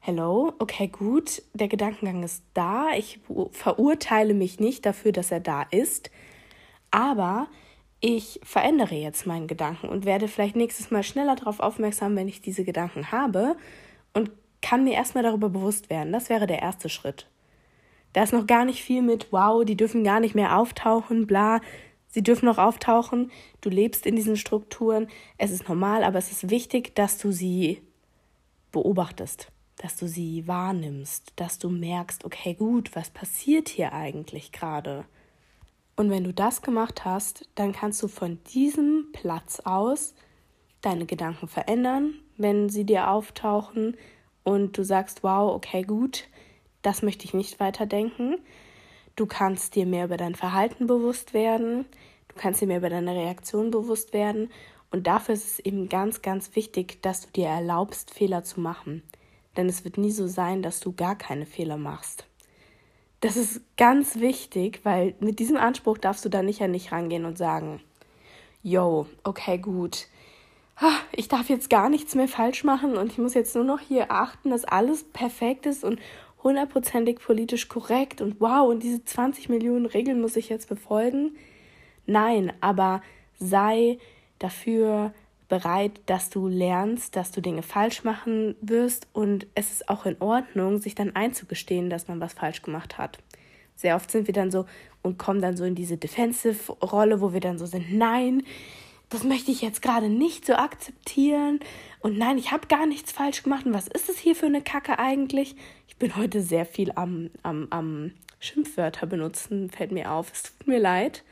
hello, 0.00 0.52
okay, 0.58 0.88
gut, 0.88 1.42
der 1.54 1.68
Gedankengang 1.68 2.22
ist 2.22 2.44
da, 2.54 2.90
ich 2.96 3.20
verurteile 3.50 4.34
mich 4.34 4.60
nicht 4.60 4.86
dafür, 4.86 5.12
dass 5.12 5.32
er 5.32 5.40
da 5.40 5.62
ist, 5.62 6.10
aber 6.90 7.48
ich 8.00 8.40
verändere 8.44 8.94
jetzt 8.94 9.26
meinen 9.26 9.48
Gedanken 9.48 9.88
und 9.88 10.04
werde 10.04 10.28
vielleicht 10.28 10.54
nächstes 10.54 10.90
Mal 10.90 11.02
schneller 11.02 11.34
darauf 11.34 11.60
aufmerksam, 11.60 12.14
wenn 12.14 12.28
ich 12.28 12.40
diese 12.40 12.62
Gedanken 12.62 13.10
habe 13.10 13.56
und 14.12 14.30
kann 14.62 14.84
mir 14.84 14.94
erstmal 14.94 15.24
darüber 15.24 15.48
bewusst 15.48 15.90
werden. 15.90 16.12
Das 16.12 16.28
wäre 16.28 16.46
der 16.46 16.60
erste 16.60 16.88
Schritt. 16.88 17.26
Da 18.16 18.22
ist 18.22 18.32
noch 18.32 18.46
gar 18.46 18.64
nicht 18.64 18.82
viel 18.82 19.02
mit, 19.02 19.30
wow, 19.30 19.62
die 19.62 19.76
dürfen 19.76 20.02
gar 20.02 20.20
nicht 20.20 20.34
mehr 20.34 20.56
auftauchen, 20.56 21.26
bla. 21.26 21.60
Sie 22.08 22.22
dürfen 22.22 22.46
noch 22.46 22.56
auftauchen. 22.56 23.30
Du 23.60 23.68
lebst 23.68 24.06
in 24.06 24.16
diesen 24.16 24.38
Strukturen. 24.38 25.08
Es 25.36 25.50
ist 25.50 25.68
normal, 25.68 26.02
aber 26.02 26.18
es 26.18 26.32
ist 26.32 26.48
wichtig, 26.48 26.94
dass 26.94 27.18
du 27.18 27.30
sie 27.30 27.82
beobachtest, 28.72 29.52
dass 29.76 29.96
du 29.96 30.08
sie 30.08 30.48
wahrnimmst, 30.48 31.34
dass 31.36 31.58
du 31.58 31.68
merkst, 31.68 32.24
okay, 32.24 32.54
gut, 32.54 32.96
was 32.96 33.10
passiert 33.10 33.68
hier 33.68 33.92
eigentlich 33.92 34.50
gerade? 34.50 35.04
Und 35.94 36.08
wenn 36.08 36.24
du 36.24 36.32
das 36.32 36.62
gemacht 36.62 37.04
hast, 37.04 37.46
dann 37.54 37.72
kannst 37.72 38.02
du 38.02 38.08
von 38.08 38.38
diesem 38.54 39.08
Platz 39.12 39.60
aus 39.60 40.14
deine 40.80 41.04
Gedanken 41.04 41.48
verändern, 41.48 42.14
wenn 42.38 42.70
sie 42.70 42.84
dir 42.84 43.10
auftauchen 43.10 43.94
und 44.42 44.78
du 44.78 44.84
sagst, 44.84 45.22
wow, 45.22 45.54
okay, 45.54 45.82
gut, 45.82 46.24
das 46.86 47.02
möchte 47.02 47.24
ich 47.24 47.34
nicht 47.34 47.58
weiterdenken. 47.58 48.36
Du 49.16 49.26
kannst 49.26 49.74
dir 49.74 49.86
mehr 49.86 50.04
über 50.04 50.16
dein 50.16 50.36
Verhalten 50.36 50.86
bewusst 50.86 51.34
werden, 51.34 51.84
du 52.28 52.36
kannst 52.36 52.60
dir 52.60 52.66
mehr 52.66 52.78
über 52.78 52.90
deine 52.90 53.14
Reaktion 53.14 53.72
bewusst 53.72 54.12
werden 54.12 54.50
und 54.92 55.08
dafür 55.08 55.34
ist 55.34 55.46
es 55.46 55.58
eben 55.58 55.88
ganz, 55.88 56.22
ganz 56.22 56.54
wichtig, 56.54 57.02
dass 57.02 57.22
du 57.22 57.32
dir 57.32 57.48
erlaubst, 57.48 58.12
Fehler 58.12 58.44
zu 58.44 58.60
machen. 58.60 59.02
Denn 59.56 59.68
es 59.68 59.84
wird 59.84 59.98
nie 59.98 60.12
so 60.12 60.28
sein, 60.28 60.62
dass 60.62 60.78
du 60.78 60.92
gar 60.92 61.16
keine 61.16 61.46
Fehler 61.46 61.76
machst. 61.76 62.26
Das 63.20 63.36
ist 63.36 63.62
ganz 63.76 64.20
wichtig, 64.20 64.80
weil 64.84 65.14
mit 65.18 65.40
diesem 65.40 65.56
Anspruch 65.56 65.98
darfst 65.98 66.24
du 66.24 66.28
da 66.28 66.42
nicht 66.42 66.62
an 66.62 66.72
dich 66.72 66.92
rangehen 66.92 67.24
und 67.24 67.36
sagen, 67.36 67.80
yo, 68.62 69.06
okay, 69.24 69.58
gut. 69.58 70.06
Ich 71.12 71.28
darf 71.28 71.48
jetzt 71.48 71.70
gar 71.70 71.88
nichts 71.88 72.14
mehr 72.14 72.28
falsch 72.28 72.62
machen 72.62 72.96
und 72.96 73.10
ich 73.10 73.18
muss 73.18 73.32
jetzt 73.32 73.54
nur 73.54 73.64
noch 73.64 73.80
hier 73.80 74.12
achten, 74.12 74.50
dass 74.50 74.64
alles 74.64 75.04
perfekt 75.04 75.64
ist 75.64 75.82
und 75.82 75.98
hundertprozentig 76.46 77.18
politisch 77.18 77.66
korrekt 77.66 78.20
und 78.20 78.40
wow, 78.40 78.68
und 78.68 78.84
diese 78.84 79.04
20 79.04 79.48
Millionen 79.48 79.84
Regeln 79.84 80.20
muss 80.20 80.36
ich 80.36 80.48
jetzt 80.48 80.68
befolgen. 80.68 81.36
Nein, 82.06 82.52
aber 82.60 83.02
sei 83.40 83.98
dafür 84.38 85.12
bereit, 85.48 86.00
dass 86.06 86.30
du 86.30 86.46
lernst, 86.46 87.16
dass 87.16 87.32
du 87.32 87.40
Dinge 87.40 87.62
falsch 87.62 88.04
machen 88.04 88.54
wirst 88.60 89.08
und 89.12 89.48
es 89.56 89.72
ist 89.72 89.88
auch 89.88 90.06
in 90.06 90.16
Ordnung, 90.20 90.78
sich 90.78 90.94
dann 90.94 91.16
einzugestehen, 91.16 91.90
dass 91.90 92.06
man 92.06 92.20
was 92.20 92.34
falsch 92.34 92.62
gemacht 92.62 92.96
hat. 92.96 93.18
Sehr 93.74 93.96
oft 93.96 94.08
sind 94.10 94.28
wir 94.28 94.34
dann 94.34 94.52
so 94.52 94.66
und 95.02 95.18
kommen 95.18 95.42
dann 95.42 95.56
so 95.56 95.64
in 95.64 95.74
diese 95.74 95.96
Defensive-Rolle, 95.96 97.20
wo 97.20 97.32
wir 97.32 97.40
dann 97.40 97.58
so 97.58 97.66
sind, 97.66 97.92
nein, 97.92 98.44
das 99.08 99.24
möchte 99.24 99.50
ich 99.50 99.62
jetzt 99.62 99.82
gerade 99.82 100.08
nicht 100.08 100.44
so 100.46 100.54
akzeptieren 100.54 101.60
und 102.00 102.18
nein, 102.18 102.38
ich 102.38 102.50
habe 102.52 102.66
gar 102.66 102.86
nichts 102.86 103.12
falsch 103.12 103.42
gemacht 103.42 103.66
und 103.66 103.74
was 103.74 103.88
ist 103.88 104.08
es 104.08 104.18
hier 104.18 104.34
für 104.34 104.46
eine 104.46 104.62
Kacke 104.62 104.98
eigentlich? 104.98 105.56
Ich 105.88 105.96
bin 105.96 106.16
heute 106.16 106.42
sehr 106.42 106.66
viel 106.66 106.92
am, 106.94 107.30
am, 107.42 107.68
am 107.70 108.12
Schimpfwörter 108.38 109.06
benutzen, 109.06 109.70
fällt 109.70 109.92
mir 109.92 110.12
auf, 110.12 110.32
es 110.32 110.42
tut 110.42 110.66
mir 110.66 110.78
leid, 110.78 111.24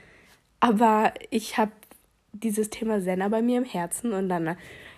aber 0.60 1.12
ich 1.30 1.58
habe 1.58 1.72
dieses 2.32 2.70
Thema 2.70 3.00
Senna 3.00 3.28
bei 3.28 3.42
mir 3.42 3.58
im 3.58 3.64
Herzen 3.64 4.12
und 4.12 4.28
dann 4.28 4.56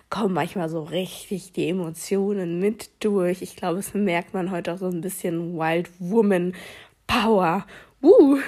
kommen 0.09 0.33
manchmal 0.33 0.69
so 0.69 0.83
richtig 0.83 1.51
die 1.51 1.67
Emotionen 1.67 2.59
mit 2.59 3.03
durch. 3.03 3.41
Ich 3.41 3.55
glaube, 3.55 3.79
es 3.79 3.93
merkt 3.93 4.33
man 4.33 4.51
heute 4.51 4.73
auch 4.73 4.77
so 4.77 4.87
ein 4.87 5.01
bisschen 5.01 5.57
Wild 5.57 5.89
Woman 5.99 6.53
Power. 7.05 7.65
Uh. 8.01 8.37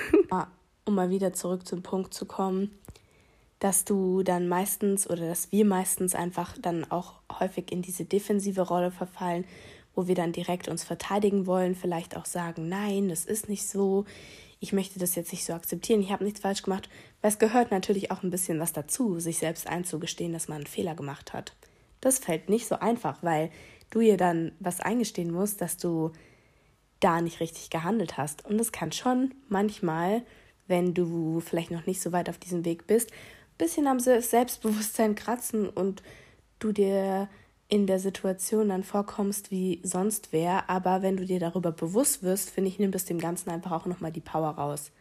Um 0.86 0.96
mal 0.96 1.12
wieder 1.12 1.34
zurück 1.34 1.68
zum 1.68 1.84
Punkt 1.84 2.16
zu 2.16 2.26
kommen, 2.26 2.72
dass 3.60 3.86
du 3.86 4.24
dann 4.24 4.48
meistens 4.48 5.10
oder 5.10 5.28
dass 5.28 5.52
wir 5.52 5.66
meistens 5.66 6.16
einfach 6.16 6.58
dann 6.62 6.90
auch 6.90 7.16
häufig 7.40 7.72
in 7.72 7.82
diese 7.82 8.06
defensive 8.06 8.62
Rolle 8.62 8.92
verfallen, 8.92 9.46
wo 9.96 10.08
wir 10.08 10.16
dann 10.16 10.32
direkt 10.32 10.68
uns 10.68 10.84
verteidigen 10.84 11.46
wollen, 11.46 11.76
vielleicht 11.76 12.16
auch 12.16 12.26
sagen, 12.26 12.70
nein, 12.70 13.10
das 13.10 13.26
ist 13.26 13.50
nicht 13.50 13.68
so 13.68 14.06
ich 14.60 14.74
möchte 14.74 15.00
das 15.00 15.16
jetzt 15.16 15.32
nicht 15.32 15.46
so 15.46 15.54
akzeptieren, 15.54 16.02
ich 16.02 16.12
habe 16.12 16.24
nichts 16.24 16.42
falsch 16.42 16.64
gemacht, 16.64 16.90
weil 17.22 17.32
es 17.32 17.40
gehört 17.40 17.72
natürlich 17.72 18.12
auch 18.12 18.24
ein 18.24 18.30
bisschen 18.30 18.60
was 18.60 18.74
dazu, 18.74 19.20
sich 19.20 19.38
selbst 19.38 19.68
einzugestehen, 19.68 20.34
dass 20.34 20.48
man 20.48 20.58
einen 20.58 20.68
Fehler 20.68 20.96
gemacht 20.96 21.34
hat. 21.34 21.54
Das 22.02 22.20
fällt 22.20 22.50
nicht 22.50 22.68
so 22.68 22.76
einfach, 22.76 23.24
weil 23.24 23.52
du 23.90 24.02
ihr 24.02 24.18
dann 24.18 24.52
was 24.60 24.82
eingestehen 24.82 25.32
musst, 25.32 25.62
dass 25.62 25.78
du 25.78 26.12
da 27.00 27.22
nicht 27.22 27.40
richtig 27.40 27.70
gehandelt 27.70 28.18
hast. 28.18 28.46
Und 28.46 28.60
es 28.60 28.72
kann 28.72 28.92
schon 28.92 29.34
manchmal, 29.48 30.24
wenn 30.68 30.94
du 30.94 31.40
vielleicht 31.40 31.72
noch 31.72 31.86
nicht 31.86 32.02
so 32.02 32.12
weit 32.12 32.30
auf 32.30 32.38
diesem 32.38 32.66
Weg 32.66 32.86
bist, 32.88 33.12
bisschen 33.60 33.86
am 33.86 34.00
Selbstbewusstsein 34.00 35.14
kratzen 35.14 35.70
und 35.70 36.02
du 36.58 36.72
dir 36.72 37.30
in 37.68 37.86
der 37.86 38.00
Situation 38.00 38.70
dann 38.70 38.84
vorkommst 38.84 39.52
wie 39.52 39.80
sonst 39.84 40.30
wer. 40.32 40.70
Aber 40.72 41.04
wenn 41.04 41.18
du 41.18 41.26
dir 41.26 41.40
darüber 41.40 41.72
bewusst 41.72 42.24
wirst, 42.24 42.50
finde 42.50 42.70
ich, 42.70 42.80
nimmt 42.80 42.96
es 42.96 43.06
dem 43.06 43.20
Ganzen 43.20 43.52
einfach 43.52 43.72
auch 43.72 43.86
nochmal 43.86 44.12
die 44.12 44.22
Power 44.22 44.50
raus. 44.50 44.92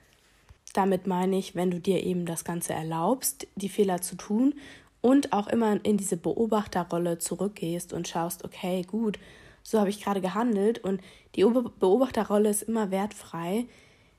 Damit 0.74 1.06
meine 1.06 1.38
ich, 1.38 1.54
wenn 1.54 1.70
du 1.70 1.80
dir 1.80 2.04
eben 2.04 2.26
das 2.26 2.44
Ganze 2.44 2.74
erlaubst, 2.74 3.46
die 3.56 3.70
Fehler 3.70 4.02
zu 4.02 4.16
tun 4.16 4.54
und 5.00 5.32
auch 5.32 5.48
immer 5.48 5.82
in 5.82 5.96
diese 5.96 6.18
Beobachterrolle 6.18 7.18
zurückgehst 7.18 7.94
und 7.94 8.06
schaust, 8.06 8.44
okay, 8.44 8.82
gut, 8.82 9.18
so 9.62 9.78
habe 9.78 9.88
ich 9.88 10.02
gerade 10.02 10.20
gehandelt 10.20 10.78
und 10.78 11.00
die 11.36 11.44
Beobachterrolle 11.44 12.50
ist 12.50 12.62
immer 12.62 12.90
wertfrei, 12.90 13.66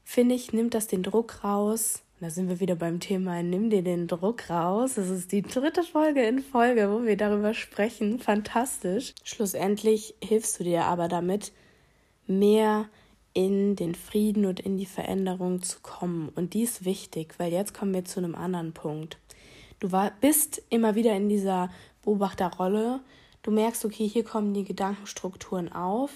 finde 0.03 0.33
ich, 0.33 0.53
nimmt 0.53 0.73
das 0.73 0.87
den 0.87 1.03
Druck 1.03 1.43
raus. 1.43 2.01
Da 2.21 2.29
sind 2.29 2.49
wir 2.49 2.59
wieder 2.59 2.75
beim 2.75 2.99
Thema, 2.99 3.41
nimm 3.43 3.69
dir 3.69 3.81
den 3.81 4.07
Druck 4.07 4.49
raus. 4.49 4.95
Das 4.95 5.09
ist 5.09 5.31
die 5.31 5.41
dritte 5.41 5.83
Folge 5.83 6.21
in 6.23 6.39
Folge, 6.39 6.91
wo 6.91 7.05
wir 7.05 7.15
darüber 7.15 7.53
sprechen. 7.53 8.19
Fantastisch. 8.19 9.13
Schlussendlich 9.23 10.15
hilfst 10.21 10.59
du 10.59 10.65
dir 10.65 10.83
aber 10.83 11.07
damit, 11.07 11.53
mehr 12.27 12.89
in 13.33 13.77
den 13.77 13.95
Frieden 13.95 14.45
und 14.45 14.59
in 14.59 14.77
die 14.77 14.85
Veränderung 14.85 15.61
zu 15.61 15.79
kommen. 15.79 16.27
Und 16.35 16.53
die 16.53 16.63
ist 16.63 16.83
wichtig, 16.83 17.35
weil 17.37 17.53
jetzt 17.53 17.73
kommen 17.73 17.93
wir 17.93 18.03
zu 18.03 18.19
einem 18.19 18.35
anderen 18.35 18.73
Punkt. 18.73 19.17
Du 19.79 19.93
war, 19.93 20.11
bist 20.19 20.61
immer 20.69 20.95
wieder 20.95 21.15
in 21.15 21.29
dieser 21.29 21.69
Beobachterrolle. 22.03 22.99
Du 23.43 23.51
merkst, 23.51 23.85
okay, 23.85 24.05
hier 24.05 24.25
kommen 24.25 24.53
die 24.53 24.65
Gedankenstrukturen 24.65 25.71
auf. 25.71 26.11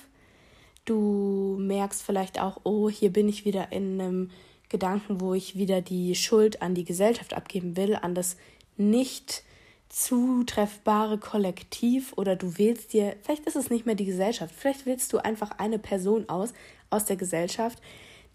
Du 0.83 1.55
merkst 1.61 2.03
vielleicht 2.03 2.41
auch, 2.41 2.59
oh, 2.65 2.89
hier 2.89 3.13
bin 3.13 3.29
ich 3.29 3.45
wieder 3.45 3.71
in 3.71 4.01
einem 4.01 4.29
Gedanken, 4.73 5.21
wo 5.21 5.33
ich 5.33 5.55
wieder 5.55 5.81
die 5.81 6.15
Schuld 6.15 6.61
an 6.61 6.73
die 6.73 6.83
Gesellschaft 6.83 7.33
abgeben 7.33 7.77
will, 7.77 7.95
an 7.95 8.15
das 8.15 8.35
nicht 8.75 9.43
zutreffbare 9.87 11.19
Kollektiv 11.19 12.13
oder 12.17 12.35
du 12.35 12.57
wählst 12.57 12.93
dir, 12.93 13.15
vielleicht 13.21 13.45
ist 13.45 13.55
es 13.55 13.69
nicht 13.69 13.85
mehr 13.85 13.93
die 13.93 14.05
Gesellschaft, 14.05 14.53
vielleicht 14.57 14.87
wählst 14.87 15.13
du 15.13 15.19
einfach 15.19 15.51
eine 15.59 15.77
Person 15.77 16.27
aus 16.27 16.53
aus 16.89 17.05
der 17.05 17.15
Gesellschaft, 17.15 17.79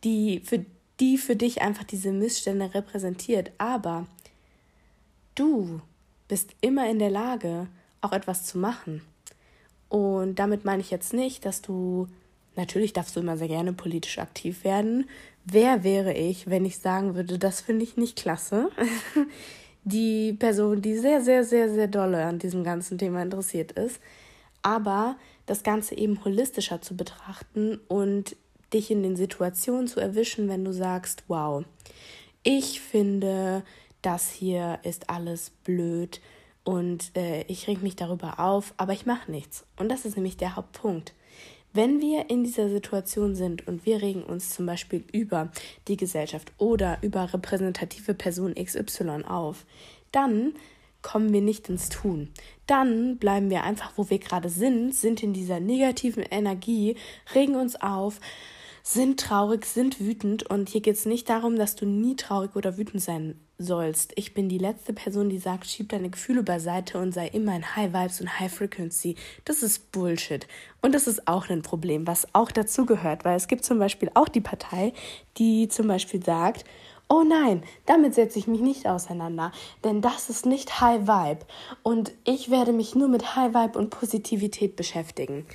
die 0.04 0.40
für 0.44 0.64
die 1.00 1.18
für 1.18 1.34
dich 1.34 1.60
einfach 1.60 1.84
diese 1.84 2.12
Missstände 2.12 2.72
repräsentiert, 2.74 3.50
aber 3.58 4.06
du 5.34 5.80
bist 6.28 6.50
immer 6.60 6.88
in 6.88 7.00
der 7.00 7.10
Lage, 7.10 7.66
auch 8.00 8.12
etwas 8.12 8.46
zu 8.46 8.58
machen. 8.58 9.02
Und 9.88 10.36
damit 10.36 10.64
meine 10.64 10.82
ich 10.82 10.90
jetzt 10.90 11.12
nicht, 11.12 11.44
dass 11.44 11.62
du, 11.62 12.06
natürlich 12.56 12.92
darfst 12.92 13.16
du 13.16 13.20
immer 13.20 13.36
sehr 13.36 13.48
gerne 13.48 13.72
politisch 13.72 14.18
aktiv 14.18 14.64
werden. 14.64 15.08
Wer 15.50 15.82
wäre 15.82 16.12
ich, 16.12 16.48
wenn 16.48 16.64
ich 16.64 16.78
sagen 16.78 17.14
würde, 17.14 17.38
das 17.38 17.60
finde 17.60 17.84
ich 17.84 17.96
nicht 17.96 18.16
klasse? 18.16 18.70
die 19.84 20.34
Person, 20.34 20.82
die 20.82 20.96
sehr, 20.98 21.22
sehr, 21.22 21.44
sehr, 21.44 21.70
sehr 21.70 21.88
dolle 21.88 22.24
an 22.24 22.38
diesem 22.38 22.64
ganzen 22.64 22.98
Thema 22.98 23.22
interessiert 23.22 23.72
ist. 23.72 24.00
Aber 24.62 25.16
das 25.46 25.62
Ganze 25.62 25.96
eben 25.96 26.22
holistischer 26.24 26.82
zu 26.82 26.96
betrachten 26.96 27.80
und 27.88 28.36
dich 28.74 28.90
in 28.90 29.02
den 29.02 29.16
Situationen 29.16 29.86
zu 29.86 30.00
erwischen, 30.00 30.48
wenn 30.48 30.64
du 30.64 30.72
sagst, 30.72 31.24
wow, 31.28 31.64
ich 32.42 32.80
finde 32.80 33.62
das 34.02 34.30
hier 34.30 34.78
ist 34.82 35.08
alles 35.08 35.50
blöd 35.64 36.20
und 36.62 37.16
äh, 37.16 37.42
ich 37.42 37.66
reg 37.66 37.82
mich 37.82 37.96
darüber 37.96 38.38
auf, 38.38 38.74
aber 38.76 38.92
ich 38.92 39.06
mache 39.06 39.30
nichts. 39.30 39.64
Und 39.78 39.88
das 39.88 40.04
ist 40.04 40.16
nämlich 40.16 40.36
der 40.36 40.56
Hauptpunkt. 40.56 41.14
Wenn 41.72 42.00
wir 42.00 42.30
in 42.30 42.44
dieser 42.44 42.68
Situation 42.68 43.34
sind 43.34 43.66
und 43.68 43.84
wir 43.84 44.00
regen 44.00 44.22
uns 44.22 44.50
zum 44.50 44.66
Beispiel 44.66 45.04
über 45.12 45.50
die 45.86 45.96
Gesellschaft 45.96 46.52
oder 46.58 46.98
über 47.02 47.32
repräsentative 47.32 48.14
Person 48.14 48.54
XY 48.54 49.24
auf, 49.28 49.66
dann 50.10 50.54
kommen 51.02 51.32
wir 51.32 51.42
nicht 51.42 51.68
ins 51.68 51.88
Tun. 51.88 52.30
Dann 52.66 53.18
bleiben 53.18 53.50
wir 53.50 53.62
einfach, 53.64 53.92
wo 53.96 54.10
wir 54.10 54.18
gerade 54.18 54.48
sind, 54.48 54.94
sind 54.94 55.22
in 55.22 55.32
dieser 55.32 55.60
negativen 55.60 56.22
Energie, 56.22 56.96
regen 57.34 57.54
uns 57.54 57.80
auf, 57.80 58.20
sind 58.82 59.20
traurig, 59.20 59.64
sind 59.64 60.00
wütend. 60.00 60.48
Und 60.48 60.68
hier 60.68 60.80
geht 60.80 60.96
es 60.96 61.06
nicht 61.06 61.28
darum, 61.28 61.56
dass 61.56 61.76
du 61.76 61.86
nie 61.86 62.16
traurig 62.16 62.56
oder 62.56 62.76
wütend 62.76 63.02
sein 63.02 63.40
sollst. 63.58 64.12
Ich 64.14 64.34
bin 64.34 64.48
die 64.48 64.58
letzte 64.58 64.92
Person, 64.92 65.28
die 65.28 65.38
sagt, 65.38 65.66
schieb 65.66 65.88
deine 65.88 66.10
Gefühle 66.10 66.42
beiseite 66.42 66.98
und 66.98 67.12
sei 67.12 67.26
immer 67.28 67.56
in 67.56 67.76
High 67.76 67.92
Vibes 67.92 68.20
und 68.20 68.38
High 68.38 68.52
Frequency. 68.52 69.16
Das 69.44 69.62
ist 69.62 69.90
Bullshit. 69.90 70.46
Und 70.80 70.94
das 70.94 71.06
ist 71.08 71.26
auch 71.26 71.48
ein 71.50 71.62
Problem, 71.62 72.06
was 72.06 72.26
auch 72.34 72.52
dazu 72.52 72.86
gehört, 72.86 73.24
weil 73.24 73.36
es 73.36 73.48
gibt 73.48 73.64
zum 73.64 73.78
Beispiel 73.78 74.10
auch 74.14 74.28
die 74.28 74.40
Partei, 74.40 74.92
die 75.38 75.68
zum 75.68 75.88
Beispiel 75.88 76.24
sagt, 76.24 76.64
oh 77.08 77.24
nein, 77.26 77.62
damit 77.86 78.14
setze 78.14 78.38
ich 78.38 78.46
mich 78.46 78.60
nicht 78.60 78.86
auseinander, 78.86 79.50
denn 79.82 80.02
das 80.02 80.28
ist 80.28 80.46
nicht 80.46 80.80
High 80.80 81.08
Vibe 81.08 81.46
und 81.82 82.12
ich 82.24 82.50
werde 82.50 82.72
mich 82.72 82.94
nur 82.94 83.08
mit 83.08 83.34
High 83.34 83.54
Vibe 83.54 83.78
und 83.78 83.90
Positivität 83.90 84.76
beschäftigen. 84.76 85.46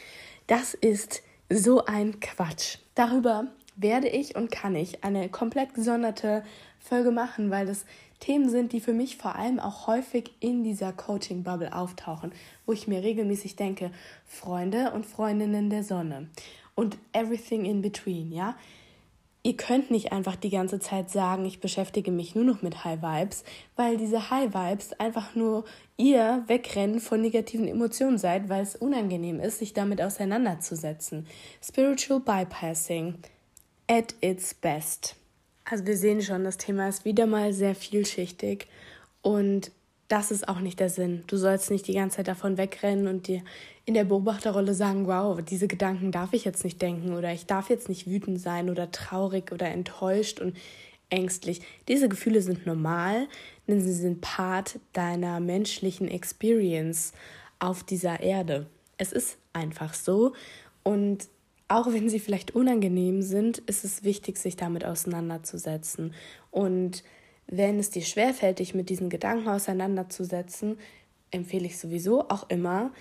Das 0.47 0.73
ist 0.73 1.21
so 1.53 1.85
ein 1.85 2.19
Quatsch. 2.19 2.77
Darüber 2.95 3.47
werde 3.75 4.07
ich 4.07 4.35
und 4.35 4.51
kann 4.51 4.75
ich 4.75 5.03
eine 5.03 5.29
komplett 5.29 5.73
gesonderte 5.73 6.43
Folge 6.79 7.11
machen, 7.11 7.51
weil 7.51 7.65
das 7.65 7.85
Themen 8.19 8.49
sind, 8.49 8.71
die 8.71 8.79
für 8.79 8.93
mich 8.93 9.17
vor 9.17 9.35
allem 9.35 9.59
auch 9.59 9.87
häufig 9.87 10.31
in 10.39 10.63
dieser 10.63 10.93
Coaching-Bubble 10.93 11.75
auftauchen, 11.75 12.31
wo 12.65 12.73
ich 12.73 12.87
mir 12.87 13.03
regelmäßig 13.03 13.55
denke, 13.55 13.91
Freunde 14.25 14.91
und 14.91 15.05
Freundinnen 15.05 15.69
der 15.69 15.83
Sonne 15.83 16.29
und 16.75 16.97
everything 17.11 17.65
in 17.65 17.81
between, 17.81 18.31
ja. 18.31 18.55
Ihr 19.45 19.57
könnt 19.57 19.91
nicht 19.91 20.13
einfach 20.13 20.37
die 20.37 20.49
ganze 20.49 20.79
Zeit 20.79 21.09
sagen, 21.09 21.43
ich 21.45 21.59
beschäftige 21.59 22.11
mich 22.11 22.33
nur 22.33 22.45
noch 22.45 22.61
mit 22.61 22.85
High 22.85 23.01
Vibes, 23.01 23.43
weil 23.75 23.97
diese 23.97 24.29
High 24.29 24.53
Vibes 24.53 24.93
einfach 24.93 25.35
nur 25.35 25.65
ihr 25.97 26.43
Wegrennen 26.47 27.01
von 27.01 27.19
negativen 27.21 27.67
Emotionen 27.67 28.17
seid, 28.17 28.47
weil 28.47 28.63
es 28.63 28.77
unangenehm 28.77 29.41
ist, 29.41 29.59
sich 29.59 29.73
damit 29.73 30.01
auseinanderzusetzen. 30.01 31.27
Spiritual 31.61 32.21
Bypassing 32.21 33.15
at 33.89 34.15
its 34.21 34.53
best. 34.53 35.17
Also 35.65 35.85
wir 35.85 35.97
sehen 35.97 36.21
schon, 36.21 36.45
das 36.45 36.57
Thema 36.57 36.87
ist 36.87 37.03
wieder 37.03 37.25
mal 37.25 37.51
sehr 37.51 37.75
vielschichtig 37.75 38.67
und 39.21 39.71
das 40.13 40.29
ist 40.29 40.47
auch 40.47 40.59
nicht 40.59 40.79
der 40.79 40.91
Sinn. 40.91 41.23
Du 41.25 41.37
sollst 41.37 41.71
nicht 41.71 41.87
die 41.87 41.95
ganze 41.95 42.17
Zeit 42.17 42.27
davon 42.27 42.55
wegrennen 42.55 43.07
und 43.07 43.25
dir 43.27 43.41
in 43.85 43.95
der 43.95 44.03
Beobachterrolle 44.03 44.75
sagen, 44.75 45.07
wow, 45.07 45.41
diese 45.41 45.67
Gedanken 45.67 46.11
darf 46.11 46.33
ich 46.33 46.45
jetzt 46.45 46.63
nicht 46.63 46.79
denken 46.83 47.15
oder 47.15 47.33
ich 47.33 47.47
darf 47.47 47.67
jetzt 47.71 47.89
nicht 47.89 48.05
wütend 48.05 48.39
sein 48.39 48.69
oder 48.69 48.91
traurig 48.91 49.51
oder 49.51 49.69
enttäuscht 49.69 50.39
und 50.39 50.55
ängstlich. 51.09 51.61
Diese 51.87 52.09
Gefühle 52.09 52.43
sind 52.43 52.67
normal, 52.67 53.27
denn 53.67 53.81
sie 53.81 53.91
sind 53.91 54.21
Part 54.21 54.77
deiner 54.93 55.39
menschlichen 55.39 56.07
Experience 56.07 57.13
auf 57.57 57.83
dieser 57.83 58.19
Erde. 58.19 58.67
Es 58.99 59.13
ist 59.13 59.39
einfach 59.51 59.95
so 59.95 60.33
und 60.83 61.27
auch 61.69 61.91
wenn 61.91 62.07
sie 62.07 62.19
vielleicht 62.19 62.53
unangenehm 62.53 63.23
sind, 63.23 63.57
ist 63.57 63.83
es 63.83 64.03
wichtig, 64.03 64.37
sich 64.37 64.57
damit 64.57 64.85
auseinanderzusetzen. 64.85 66.13
Und 66.51 67.03
wenn 67.57 67.77
es 67.77 67.91
dir 67.91 68.01
schwerfällt, 68.01 68.59
dich 68.59 68.73
mit 68.73 68.89
diesen 68.89 69.09
Gedanken 69.09 69.47
auseinanderzusetzen, 69.47 70.79
empfehle 71.29 71.65
ich 71.65 71.77
sowieso 71.77 72.29
auch 72.29 72.49
immer, 72.49 72.91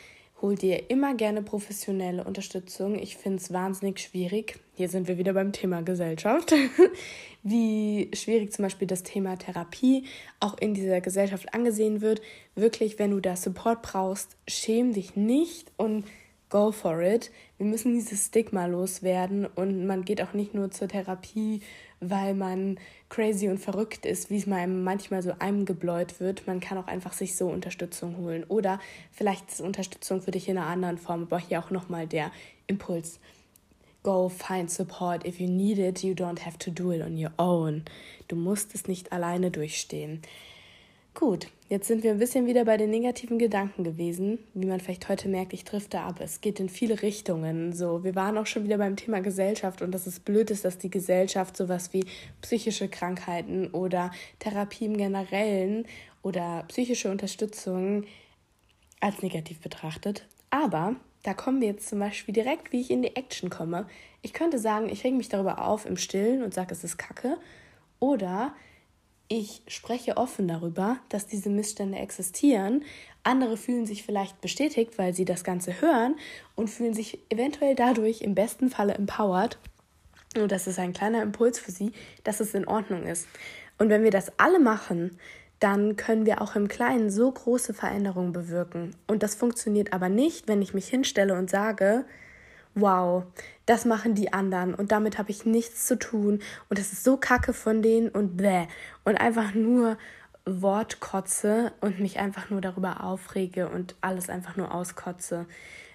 hol 0.43 0.57
dir 0.57 0.91
immer 0.91 1.15
gerne 1.15 1.41
professionelle 1.43 2.25
Unterstützung. 2.25 2.99
Ich 2.99 3.17
finde 3.17 3.39
es 3.39 3.53
wahnsinnig 3.53 4.01
schwierig. 4.01 4.59
Hier 4.75 4.89
sind 4.89 5.09
wir 5.09 5.17
wieder 5.17 5.33
beim 5.33 5.53
Thema 5.53 5.83
Gesellschaft. 5.83 6.53
Wie 7.43 8.11
schwierig 8.13 8.53
zum 8.53 8.65
Beispiel 8.65 8.89
das 8.89 9.05
Thema 9.05 9.37
Therapie 9.37 10.05
auch 10.41 10.59
in 10.59 10.75
dieser 10.75 11.01
Gesellschaft 11.01 11.55
angesehen 11.55 12.01
wird. 12.01 12.21
Wirklich, 12.55 12.99
wenn 12.99 13.13
du 13.13 13.21
da 13.21 13.37
Support 13.37 13.83
brauchst, 13.83 14.37
schäm 14.47 14.93
dich 14.93 15.17
nicht 15.17 15.73
und 15.77 16.05
go 16.51 16.73
for 16.73 17.01
it. 17.01 17.31
Wir 17.57 17.67
müssen 17.67 17.95
dieses 17.95 18.27
Stigma 18.27 18.67
loswerden 18.67 19.47
und 19.47 19.87
man 19.87 20.05
geht 20.05 20.21
auch 20.21 20.35
nicht 20.35 20.55
nur 20.55 20.71
zur 20.71 20.89
Therapie, 20.89 21.61
weil 22.03 22.35
man 22.35 22.79
crazy 23.09 23.49
und 23.49 23.59
verrückt 23.59 24.05
ist, 24.05 24.29
wie 24.29 24.37
es 24.37 24.49
einem 24.51 24.83
manchmal 24.83 25.23
so 25.23 25.33
eingebläut 25.39 26.19
wird. 26.21 26.47
Man 26.47 26.61
kann 26.61 26.77
auch 26.77 26.89
einfach 26.89 27.13
sich 27.13 27.37
so 27.37 27.49
Unterstützung 27.49 28.17
holen. 28.19 28.45
Oder 28.49 28.81
vielleicht 29.13 29.51
ist 29.51 29.61
Unterstützung 29.61 30.21
für 30.21 30.33
dich 30.33 30.49
in 30.49 30.59
einer 30.59 30.67
anderen 30.67 30.99
Form, 30.99 31.23
aber 31.23 31.39
hier 31.39 31.61
auch 31.61 31.71
nochmal 31.71 32.07
der 32.07 32.33
Impuls. 32.67 33.21
Go 34.03 34.29
find 34.29 34.69
support. 34.69 35.25
If 35.25 35.39
you 35.39 35.49
need 35.49 35.79
it, 35.79 36.03
you 36.03 36.13
don't 36.13 36.45
have 36.45 36.59
to 36.59 36.71
do 36.73 36.91
it 36.91 37.03
on 37.03 37.17
your 37.17 37.33
own. 37.39 37.85
Du 38.27 38.35
musst 38.35 38.75
es 38.75 38.89
nicht 38.89 39.13
alleine 39.13 39.53
durchstehen. 39.53 40.23
Gut, 41.15 41.49
jetzt 41.69 41.89
sind 41.89 42.03
wir 42.03 42.13
ein 42.13 42.19
bisschen 42.19 42.47
wieder 42.47 42.65
bei 42.65 42.79
den 42.79 42.89
negativen 42.89 43.39
Gedanken 43.39 43.85
gewesen. 43.85 44.39
Wie 44.55 44.67
man 44.67 44.81
vielleicht 44.81 45.11
heute 45.11 45.29
merkt, 45.29 45.53
ich 45.53 45.65
drifte 45.65 46.01
ab. 46.01 46.21
Es 46.21 46.41
geht 46.41 46.59
in 46.59 46.71
viele 46.71 47.03
Richtungen. 47.03 47.75
So, 47.75 48.03
wir 48.03 48.15
waren 48.15 48.39
auch 48.39 48.47
schon 48.47 48.65
wieder 48.65 48.79
beim 48.79 48.97
Thema 48.97 49.21
Gesellschaft 49.21 49.83
und 49.83 49.93
dass 49.93 50.07
es 50.07 50.21
blöd 50.21 50.51
ist, 50.51 50.65
dass 50.65 50.79
die 50.79 50.89
Gesellschaft 50.89 51.55
sowas 51.55 51.93
wie 51.93 52.07
psychische 52.41 52.89
Krankheiten 52.89 53.69
oder 53.69 54.11
Therapie 54.39 54.87
im 54.87 54.97
Generellen 54.97 55.87
oder 56.23 56.65
psychische 56.69 57.11
Unterstützung 57.11 58.05
als 59.01 59.21
negativ 59.21 59.61
betrachtet. 59.61 60.27
Aber 60.49 60.97
da 61.25 61.35
kommen 61.35 61.61
wir 61.61 61.69
jetzt 61.69 61.91
zum 61.91 61.99
Beispiel 61.99 62.33
direkt, 62.33 62.73
wie 62.73 62.81
ich 62.81 62.91
in 62.91 63.03
die 63.03 63.17
Action 63.17 63.51
komme. 63.51 63.87
Ich 64.23 64.33
könnte 64.33 64.59
sagen, 64.59 64.89
ich 64.89 65.05
reg 65.05 65.13
mich 65.13 65.29
darüber 65.29 65.67
auf 65.67 65.85
im 65.85 65.99
Stillen 65.99 66.43
und 66.43 66.55
sage, 66.55 66.73
es 66.73 66.85
ist 66.85 66.97
Kacke. 66.97 67.37
Oder 68.01 68.55
ich 69.33 69.63
spreche 69.67 70.19
offen 70.19 70.47
darüber, 70.47 70.99
dass 71.09 71.27
diese 71.27 71.49
Missstände 71.49 71.97
existieren. 71.97 72.85
Andere 73.23 73.57
fühlen 73.57 73.87
sich 73.87 74.03
vielleicht 74.03 74.43
bestätigt, 74.43 74.99
weil 74.99 75.15
sie 75.15 75.25
das 75.25 75.43
Ganze 75.43 75.81
hören 75.81 76.17
und 76.55 76.69
fühlen 76.69 76.93
sich 76.93 77.19
eventuell 77.31 77.75
dadurch 77.75 78.21
im 78.21 78.35
besten 78.35 78.69
Falle 78.69 78.93
empowered. 78.93 79.57
Und 80.37 80.53
das 80.53 80.67
ist 80.67 80.79
ein 80.79 80.93
kleiner 80.93 81.23
Impuls 81.23 81.59
für 81.59 81.71
sie, 81.71 81.93
dass 82.25 82.41
es 82.41 82.53
in 82.53 82.69
Ordnung 82.69 83.07
ist. 83.07 83.27
Und 83.79 83.89
wenn 83.89 84.05
wir 84.05 84.11
das 84.11 84.39
alle 84.39 84.59
machen, 84.59 85.19
dann 85.61 85.97
können 85.97 86.27
wir 86.27 86.43
auch 86.43 86.55
im 86.55 86.69
Kleinen 86.69 87.11
so 87.11 87.33
große 87.33 87.73
Veränderungen 87.73 88.35
bewirken. 88.35 88.95
Und 89.07 89.23
das 89.23 89.35
funktioniert 89.35 89.95
aber 89.95 90.11
nicht, 90.11 90.47
wenn 90.47 90.61
ich 90.61 90.75
mich 90.75 90.89
hinstelle 90.89 91.35
und 91.39 91.49
sage, 91.49 92.05
wow, 92.75 93.25
das 93.67 93.85
machen 93.85 94.15
die 94.15 94.33
anderen 94.33 94.75
und 94.75 94.93
damit 94.93 95.19
habe 95.19 95.31
ich 95.31 95.45
nichts 95.45 95.87
zu 95.87 95.99
tun 95.99 96.41
und 96.69 96.79
das 96.79 96.93
ist 96.93 97.05
so 97.05 97.17
kacke 97.17 97.53
von 97.53 97.83
denen 97.83 98.09
und 98.09 98.37
bäh. 98.37 98.67
Und 99.05 99.17
einfach 99.17 99.55
nur 99.55 99.99
Wortkotze 100.45 101.73
und 101.81 102.01
mich 102.01 102.19
einfach 102.19 102.51
nur 102.51 102.61
darüber 102.61 103.05
aufrege 103.05 103.69
und 103.69 103.95
alles 104.01 104.29
einfach 104.29 104.57
nur 104.57 104.75
auskotze, 104.75 105.47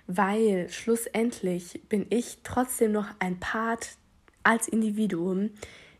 weil 0.07 0.69
schlussendlich 0.69 1.81
bin 1.89 2.05
ich 2.09 2.39
trotzdem 2.43 2.93
noch 2.93 3.07
ein 3.19 3.39
Part 3.39 3.97
als 4.43 4.67
Individuum 4.69 5.51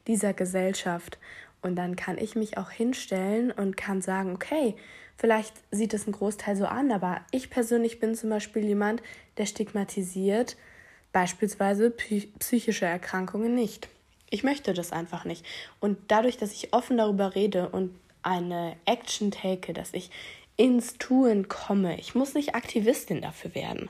dieser 0.08 0.34
Gesellschaft. 0.34 1.20
Und 1.62 1.76
dann 1.76 1.98
kann 1.98 2.18
ich 2.18 2.36
mich 2.36 2.58
auch 2.58 2.70
hinstellen 2.70 3.52
und 3.52 3.76
kann 3.76 4.02
sagen, 4.02 4.34
okay, 4.34 4.76
vielleicht 5.18 5.54
sieht 5.72 5.94
es 5.94 6.08
ein 6.08 6.14
Großteil 6.14 6.56
so 6.56 6.66
an, 6.66 6.92
aber 6.92 7.22
ich 7.32 7.50
persönlich 7.50 8.00
bin 8.00 8.16
zum 8.16 8.30
Beispiel 8.30 8.64
jemand, 8.64 9.02
der 9.38 9.48
stigmatisiert 9.48 10.56
beispielsweise 11.18 11.90
psychische 11.90 12.86
Erkrankungen 12.86 13.56
nicht. 13.56 13.90
Ich 14.30 14.44
möchte 14.44 14.76
das 14.76 14.92
einfach 14.92 15.26
nicht. 15.26 15.44
Und 15.80 15.98
dadurch, 16.10 16.38
dass 16.38 16.52
ich 16.52 16.74
offen 16.74 16.96
darüber 16.96 17.34
rede 17.34 17.70
und 17.70 17.90
eine 18.22 18.76
Action 18.86 19.32
take, 19.32 19.74
dass 19.74 19.96
ich 19.96 20.12
ins 20.58 21.00
Tun 21.00 21.48
komme. 21.48 22.00
Ich 22.00 22.14
muss 22.14 22.36
nicht 22.36 22.54
Aktivistin 22.54 23.24
dafür 23.24 23.56
werden. 23.56 23.90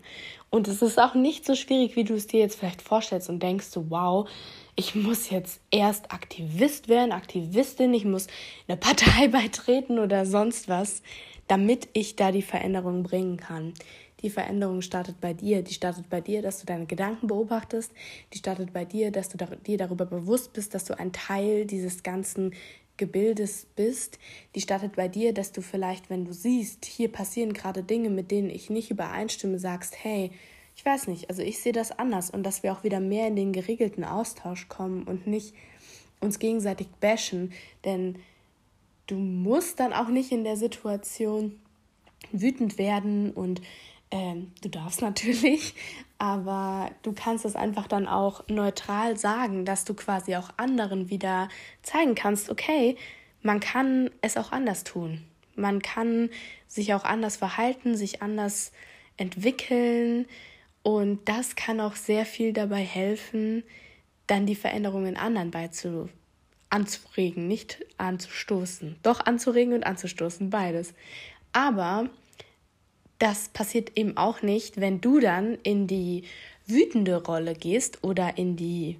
Und 0.49 0.69
es 0.69 0.81
ist 0.81 0.97
auch 0.97 1.15
nicht 1.15 1.45
so 1.45 1.55
schwierig, 1.55 1.97
wie 1.97 2.05
du 2.05 2.13
es 2.13 2.27
dir 2.27 2.39
jetzt 2.39 2.57
vielleicht 2.57 2.81
vorstellst 2.81 3.27
und 3.27 3.43
denkst 3.43 3.65
so, 3.65 3.89
wow, 3.89 4.29
ich 4.77 4.95
muss 4.95 5.29
jetzt 5.29 5.59
erst 5.69 6.13
Aktivist 6.13 6.87
werden, 6.87 7.11
Aktivistin, 7.11 7.93
ich 7.93 8.05
muss 8.05 8.27
eine 8.69 8.77
Partei 8.77 9.27
beitreten 9.27 9.99
oder 9.99 10.25
sonst 10.25 10.69
was, 10.69 11.01
damit 11.49 11.89
ich 11.91 12.15
da 12.15 12.31
die 12.31 12.41
Veränderung 12.41 13.03
bringen 13.03 13.35
kann. 13.35 13.73
Die 14.21 14.29
Veränderung 14.29 14.81
startet 14.81 15.21
bei 15.21 15.33
dir. 15.33 15.61
Die 15.61 15.73
startet 15.73 16.09
bei 16.09 16.21
dir, 16.21 16.41
dass 16.41 16.59
du 16.59 16.65
deine 16.65 16.85
Gedanken 16.85 17.27
beobachtest. 17.27 17.91
Die 18.33 18.39
startet 18.39 18.73
bei 18.73 18.83
dir, 18.83 19.11
dass 19.11 19.29
du 19.29 19.37
dir 19.37 19.77
darüber 19.77 20.05
bewusst 20.05 20.53
bist, 20.53 20.73
dass 20.73 20.85
du 20.85 20.97
ein 20.97 21.11
Teil 21.11 21.65
dieses 21.65 22.01
ganzen 22.01 22.53
Gebildes 22.97 23.67
bist. 23.75 24.17
Die 24.55 24.61
startet 24.61 24.95
bei 24.95 25.07
dir, 25.07 25.33
dass 25.33 25.51
du 25.51 25.61
vielleicht, 25.61 26.09
wenn 26.09 26.25
du 26.25 26.33
siehst, 26.33 26.85
hier 26.85 27.11
passieren 27.11 27.53
gerade 27.53 27.83
Dinge, 27.83 28.09
mit 28.09 28.31
denen 28.31 28.49
ich 28.49 28.69
nicht 28.71 28.89
übereinstimme, 28.89 29.59
sagst, 29.59 29.95
hey, 30.03 30.31
ich 30.75 30.85
weiß 30.85 31.07
nicht, 31.07 31.29
also 31.29 31.41
ich 31.41 31.59
sehe 31.59 31.71
das 31.71 31.91
anders 31.91 32.29
und 32.29 32.43
dass 32.43 32.63
wir 32.63 32.71
auch 32.71 32.83
wieder 32.83 32.99
mehr 32.99 33.27
in 33.27 33.35
den 33.35 33.53
geregelten 33.53 34.03
Austausch 34.03 34.67
kommen 34.67 35.03
und 35.03 35.25
nicht 35.25 35.55
uns 36.19 36.39
gegenseitig 36.39 36.87
bashen, 36.99 37.51
denn 37.85 38.17
du 39.07 39.15
musst 39.15 39.79
dann 39.79 39.93
auch 39.93 40.09
nicht 40.09 40.31
in 40.31 40.43
der 40.43 40.57
Situation 40.57 41.59
wütend 42.31 42.77
werden 42.77 43.31
und 43.31 43.61
ähm, 44.11 44.51
du 44.61 44.69
darfst 44.69 45.01
natürlich, 45.03 45.73
aber 46.17 46.91
du 47.03 47.13
kannst 47.13 47.45
es 47.45 47.55
einfach 47.55 47.87
dann 47.87 48.07
auch 48.07 48.47
neutral 48.47 49.17
sagen, 49.17 49.65
dass 49.65 49.85
du 49.85 49.93
quasi 49.93 50.35
auch 50.35 50.49
anderen 50.57 51.09
wieder 51.09 51.49
zeigen 51.83 52.15
kannst, 52.15 52.49
okay, 52.49 52.97
man 53.41 53.59
kann 53.59 54.09
es 54.21 54.35
auch 54.37 54.51
anders 54.51 54.83
tun. 54.83 55.23
Man 55.55 55.81
kann 55.81 56.29
sich 56.67 56.93
auch 56.93 57.03
anders 57.03 57.37
verhalten, 57.37 57.95
sich 57.95 58.21
anders 58.21 58.71
entwickeln 59.15 60.27
und 60.83 61.27
das 61.27 61.55
kann 61.55 61.81
auch 61.81 61.95
sehr 61.95 62.25
viel 62.25 62.53
dabei 62.53 62.81
helfen, 62.81 63.63
dann 64.27 64.45
die 64.45 64.55
Veränderungen 64.55 65.17
anderen 65.17 65.51
beizu 65.51 66.09
anzuregen, 66.69 67.47
nicht 67.47 67.85
anzustoßen. 67.97 68.97
Doch 69.03 69.25
anzuregen 69.25 69.73
und 69.73 69.85
anzustoßen, 69.85 70.49
beides. 70.49 70.93
Aber 71.53 72.09
das 73.19 73.49
passiert 73.49 73.97
eben 73.97 74.17
auch 74.17 74.41
nicht, 74.41 74.79
wenn 74.79 75.01
du 75.01 75.19
dann 75.19 75.57
in 75.63 75.87
die 75.87 76.23
wütende 76.65 77.23
Rolle 77.23 77.55
gehst 77.55 78.03
oder 78.03 78.37
in 78.37 78.55
die 78.55 78.97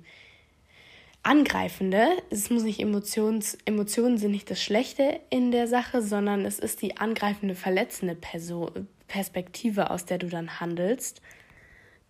angreifende. 1.23 2.07
Es 2.29 2.49
muss 2.49 2.63
nicht 2.63 2.79
Emotions, 2.79 3.57
Emotionen 3.65 4.17
sind 4.17 4.31
nicht 4.31 4.49
das 4.49 4.61
Schlechte 4.61 5.19
in 5.29 5.51
der 5.51 5.67
Sache, 5.67 6.01
sondern 6.01 6.45
es 6.45 6.59
ist 6.59 6.81
die 6.81 6.97
angreifende, 6.97 7.55
verletzende 7.55 8.15
Person, 8.15 8.87
Perspektive, 9.07 9.91
aus 9.91 10.05
der 10.05 10.17
du 10.17 10.27
dann 10.27 10.59
handelst 10.59 11.21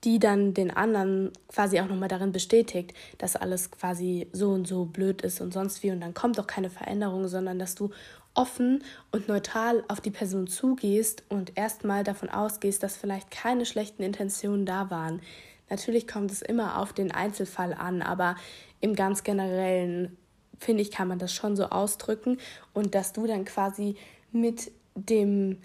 die 0.04 0.20
dann 0.20 0.54
den 0.54 0.72
anderen 0.72 1.32
quasi 1.48 1.80
auch 1.80 1.88
nochmal 1.88 2.10
darin 2.10 2.32
bestätigt, 2.32 2.94
dass 3.18 3.36
alles 3.36 3.72
quasi 3.72 4.28
so 4.32 4.52
und 4.52 4.68
so 4.68 4.86
blöd 4.86 5.22
ist 5.22 5.42
und 5.42 5.54
sonst 5.54 5.82
wie 5.84 5.92
und 5.92 6.02
dann 6.02 6.14
kommt 6.14 6.40
auch 6.40 6.48
keine 6.48 6.70
Veränderung, 6.70 7.28
sondern 7.28 7.58
dass 7.58 7.76
du 7.76 7.90
offen 8.38 8.84
und 9.12 9.28
neutral 9.28 9.84
auf 9.88 10.00
die 10.00 10.12
Person 10.12 10.48
zugehst 10.48 11.24
und 11.28 11.58
erstmal 11.58 12.04
davon 12.04 12.30
ausgehst, 12.30 12.84
dass 12.84 12.96
vielleicht 12.96 13.32
keine 13.32 13.66
schlechten 13.66 14.04
Intentionen 14.04 14.66
da 14.66 14.90
waren. 14.90 15.22
Natürlich 15.70 16.08
kommt 16.08 16.32
es 16.32 16.42
immer 16.42 16.80
auf 16.80 16.94
den 16.94 17.12
Einzelfall 17.12 17.74
an, 17.74 18.02
aber 18.02 18.36
im 18.80 18.96
ganz 18.96 19.24
generellen 19.24 20.16
finde 20.60 20.82
ich, 20.82 20.92
kann 20.92 21.08
man 21.08 21.20
das 21.20 21.34
schon 21.34 21.56
so 21.56 21.66
ausdrücken 21.66 22.38
und 22.74 22.96
dass 22.96 23.14
du 23.14 23.28
dann 23.28 23.46
quasi 23.46 23.96
mit 24.32 24.72
dem 24.96 25.58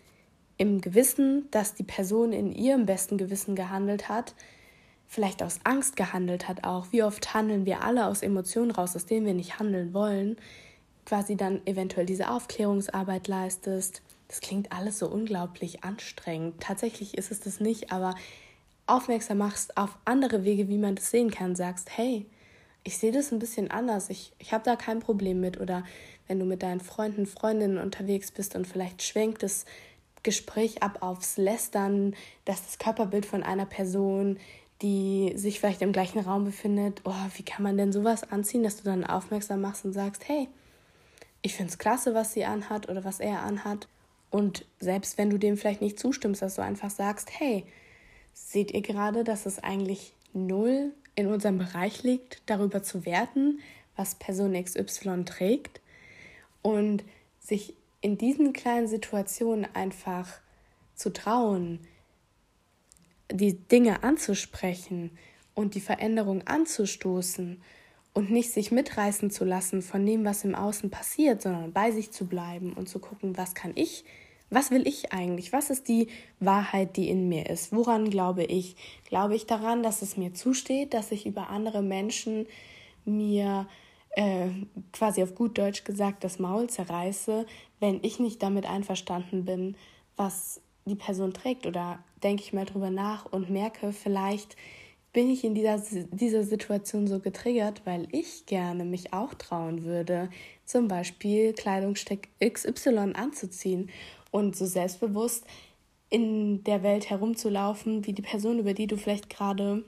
im 0.59 0.81
Gewissen, 0.81 1.49
dass 1.51 1.75
die 1.75 1.83
Person 1.83 2.33
in 2.33 2.53
ihrem 2.53 2.87
besten 2.87 3.19
Gewissen 3.19 3.57
gehandelt 3.57 4.09
hat, 4.09 4.35
vielleicht 5.09 5.43
aus 5.43 5.61
Angst 5.65 5.97
gehandelt 5.97 6.49
hat 6.49 6.65
auch. 6.65 6.87
Wie 6.91 7.03
oft 7.03 7.35
handeln 7.35 7.67
wir 7.67 7.83
alle 7.83 8.07
aus 8.07 8.23
Emotionen 8.23 8.71
raus, 8.71 8.95
aus 8.95 9.07
denen 9.07 9.27
wir 9.27 9.35
nicht 9.35 9.59
handeln 9.59 9.93
wollen, 9.93 10.37
quasi 11.07 11.37
dann 11.37 11.67
eventuell 11.67 12.07
diese 12.07 12.31
Aufklärungsarbeit 12.31 13.29
leistest. 13.29 14.03
Das 14.29 14.41
klingt 14.41 14.73
alles 14.73 14.99
so 14.99 15.09
unglaublich 15.09 15.85
anstrengend. 15.85 16.61
Tatsächlich 16.61 17.19
ist 17.19 17.31
es 17.31 17.41
das 17.41 17.61
nicht, 17.61 17.93
aber 17.93 18.15
aufmerksam 18.87 19.39
machst 19.39 19.77
auf 19.77 19.97
andere 20.05 20.45
Wege, 20.45 20.69
wie 20.69 20.79
man 20.79 20.95
das 20.95 21.11
sehen 21.11 21.31
kann, 21.31 21.55
sagst, 21.55 21.97
hey, 21.97 22.27
ich 22.85 22.99
sehe 22.99 23.13
das 23.13 23.31
ein 23.31 23.39
bisschen 23.39 23.71
anders, 23.71 24.11
ich, 24.11 24.33
ich 24.39 24.53
habe 24.53 24.65
da 24.65 24.77
kein 24.77 25.01
Problem 25.01 25.41
mit. 25.41 25.61
Oder 25.61 25.85
wenn 26.27 26.39
du 26.39 26.45
mit 26.45 26.63
deinen 26.63 26.81
Freunden, 26.81 27.27
Freundinnen 27.27 27.79
unterwegs 27.79 28.31
bist 28.31 28.57
und 28.57 28.67
vielleicht 28.67 29.03
schwenkt 29.03 29.43
es 29.43 29.65
Gespräch 30.23 30.83
ab 30.83 30.99
aufs 31.01 31.37
Lästern, 31.37 32.15
dass 32.45 32.65
das 32.65 32.79
Körperbild 32.79 33.27
von 33.27 33.43
einer 33.43 33.67
Person, 33.67 34.39
die 34.81 35.33
sich 35.37 35.61
vielleicht 35.61 35.83
im 35.83 35.93
gleichen 35.93 36.21
Raum 36.21 36.45
befindet, 36.45 37.03
oh, 37.05 37.13
wie 37.37 37.45
kann 37.45 37.63
man 37.63 37.77
denn 37.77 37.93
sowas 37.93 38.31
anziehen, 38.31 38.63
dass 38.63 38.77
du 38.77 38.85
dann 38.85 39.05
aufmerksam 39.05 39.61
machst 39.61 39.85
und 39.85 39.93
sagst, 39.93 40.29
hey, 40.29 40.49
ich 41.43 41.55
finde 41.55 41.71
es 41.73 41.79
klasse, 41.79 42.15
was 42.15 42.33
sie 42.33 42.45
anhat 42.45 42.89
oder 42.89 43.05
was 43.05 43.21
er 43.21 43.43
anhat. 43.43 43.89
Und 44.31 44.65
selbst 44.81 45.19
wenn 45.19 45.29
du 45.29 45.39
dem 45.39 45.57
vielleicht 45.57 45.83
nicht 45.83 45.99
zustimmst, 45.99 46.41
dass 46.41 46.55
du 46.55 46.63
einfach 46.63 46.91
sagst, 46.91 47.29
hey, 47.39 47.67
seht 48.33 48.71
ihr 48.71 48.81
gerade, 48.81 49.25
dass 49.25 49.45
es 49.45 49.59
eigentlich 49.59 50.15
null 50.33 50.93
in 51.15 51.27
unserem 51.27 51.59
Bereich 51.59 52.03
liegt, 52.03 52.43
darüber 52.47 52.83
zu 52.83 53.05
werten, 53.05 53.61
was 53.97 54.15
Person 54.15 54.55
XY 54.55 55.25
trägt 55.25 55.81
und 56.63 57.05
sich 57.41 57.75
in 58.01 58.17
diesen 58.17 58.53
kleinen 58.53 58.89
Situationen 58.89 59.67
einfach 59.75 60.29
zu 60.95 61.13
trauen, 61.13 61.81
die 63.31 63.55
Dinge 63.55 64.03
anzusprechen 64.03 65.11
und 65.55 65.75
die 65.75 65.81
Veränderung 65.81 66.47
anzustoßen 66.47 67.63
und 68.15 68.31
nicht 68.31 68.51
sich 68.51 68.71
mitreißen 68.71 69.31
zu 69.31 69.45
lassen 69.45 69.83
von 69.83 70.05
dem, 70.05 70.25
was 70.25 70.45
im 70.45 70.55
Außen 70.55 70.91
passiert, 70.91 71.43
sondern 71.43 71.73
bei 71.73 71.91
sich 71.91 72.11
zu 72.11 72.27
bleiben 72.27 72.75
und 72.75 72.89
zu 72.89 72.99
gucken, 72.99 73.37
was 73.37 73.55
kann 73.55 73.73
ich, 73.75 74.05
was 74.51 74.71
will 74.71 74.87
ich 74.87 75.13
eigentlich, 75.13 75.53
was 75.53 75.71
ist 75.71 75.89
die 75.89 76.09
Wahrheit, 76.39 76.97
die 76.97 77.09
in 77.09 77.29
mir 77.29 77.49
ist, 77.49 77.73
woran 77.73 78.11
glaube 78.11 78.45
ich? 78.45 78.77
Glaube 79.09 79.35
ich 79.35 79.47
daran, 79.47 79.83
dass 79.83 80.03
es 80.03 80.19
mir 80.19 80.35
zusteht, 80.35 80.93
dass 80.93 81.11
ich 81.11 81.25
über 81.27 81.49
andere 81.49 81.83
Menschen 81.83 82.47
mir 83.07 83.67
äh, 84.11 84.49
quasi 84.93 85.23
auf 85.23 85.35
gut 85.35 85.57
Deutsch 85.57 85.85
gesagt 85.85 86.23
das 86.23 86.39
Maul 86.39 86.69
zerreiße, 86.69 87.47
wenn 87.81 88.01
ich 88.03 88.21
nicht 88.21 88.43
damit 88.43 88.67
einverstanden 88.67 89.47
bin, 89.47 89.75
was 90.17 90.61
die 90.85 90.97
Person 90.97 91.33
trägt. 91.33 91.67
Oder 91.67 92.01
denke 92.23 92.43
ich 92.43 92.53
mal 92.53 92.67
drüber 92.67 92.91
nach 92.91 93.25
und 93.25 93.49
merke, 93.49 93.93
vielleicht 93.93 94.57
bin 95.13 95.29
ich 95.29 95.45
in 95.45 95.55
dieser, 95.55 95.79
dieser 96.11 96.43
Situation 96.43 97.07
so 97.07 97.21
getriggert, 97.21 97.83
weil 97.85 98.09
ich 98.13 98.47
gerne 98.47 98.85
mich 98.85 99.13
auch 99.13 99.35
trauen 99.35 99.85
würde, 99.85 100.31
zum 100.65 100.89
Beispiel 100.89 101.53
Kleidungsstück 101.53 102.29
XY 102.43 103.13
anzuziehen 103.15 103.91
und 104.31 104.57
so 104.57 104.65
selbstbewusst 104.65 105.45
in 106.09 106.65
der 106.65 106.83
Welt 106.83 107.11
herumzulaufen 107.11 108.07
wie 108.07 108.13
die 108.13 108.23
Person, 108.23 108.59
über 108.59 108.75
die 108.75 108.87
du 108.87 108.97
vielleicht 108.97 109.31
gerade 109.31 109.85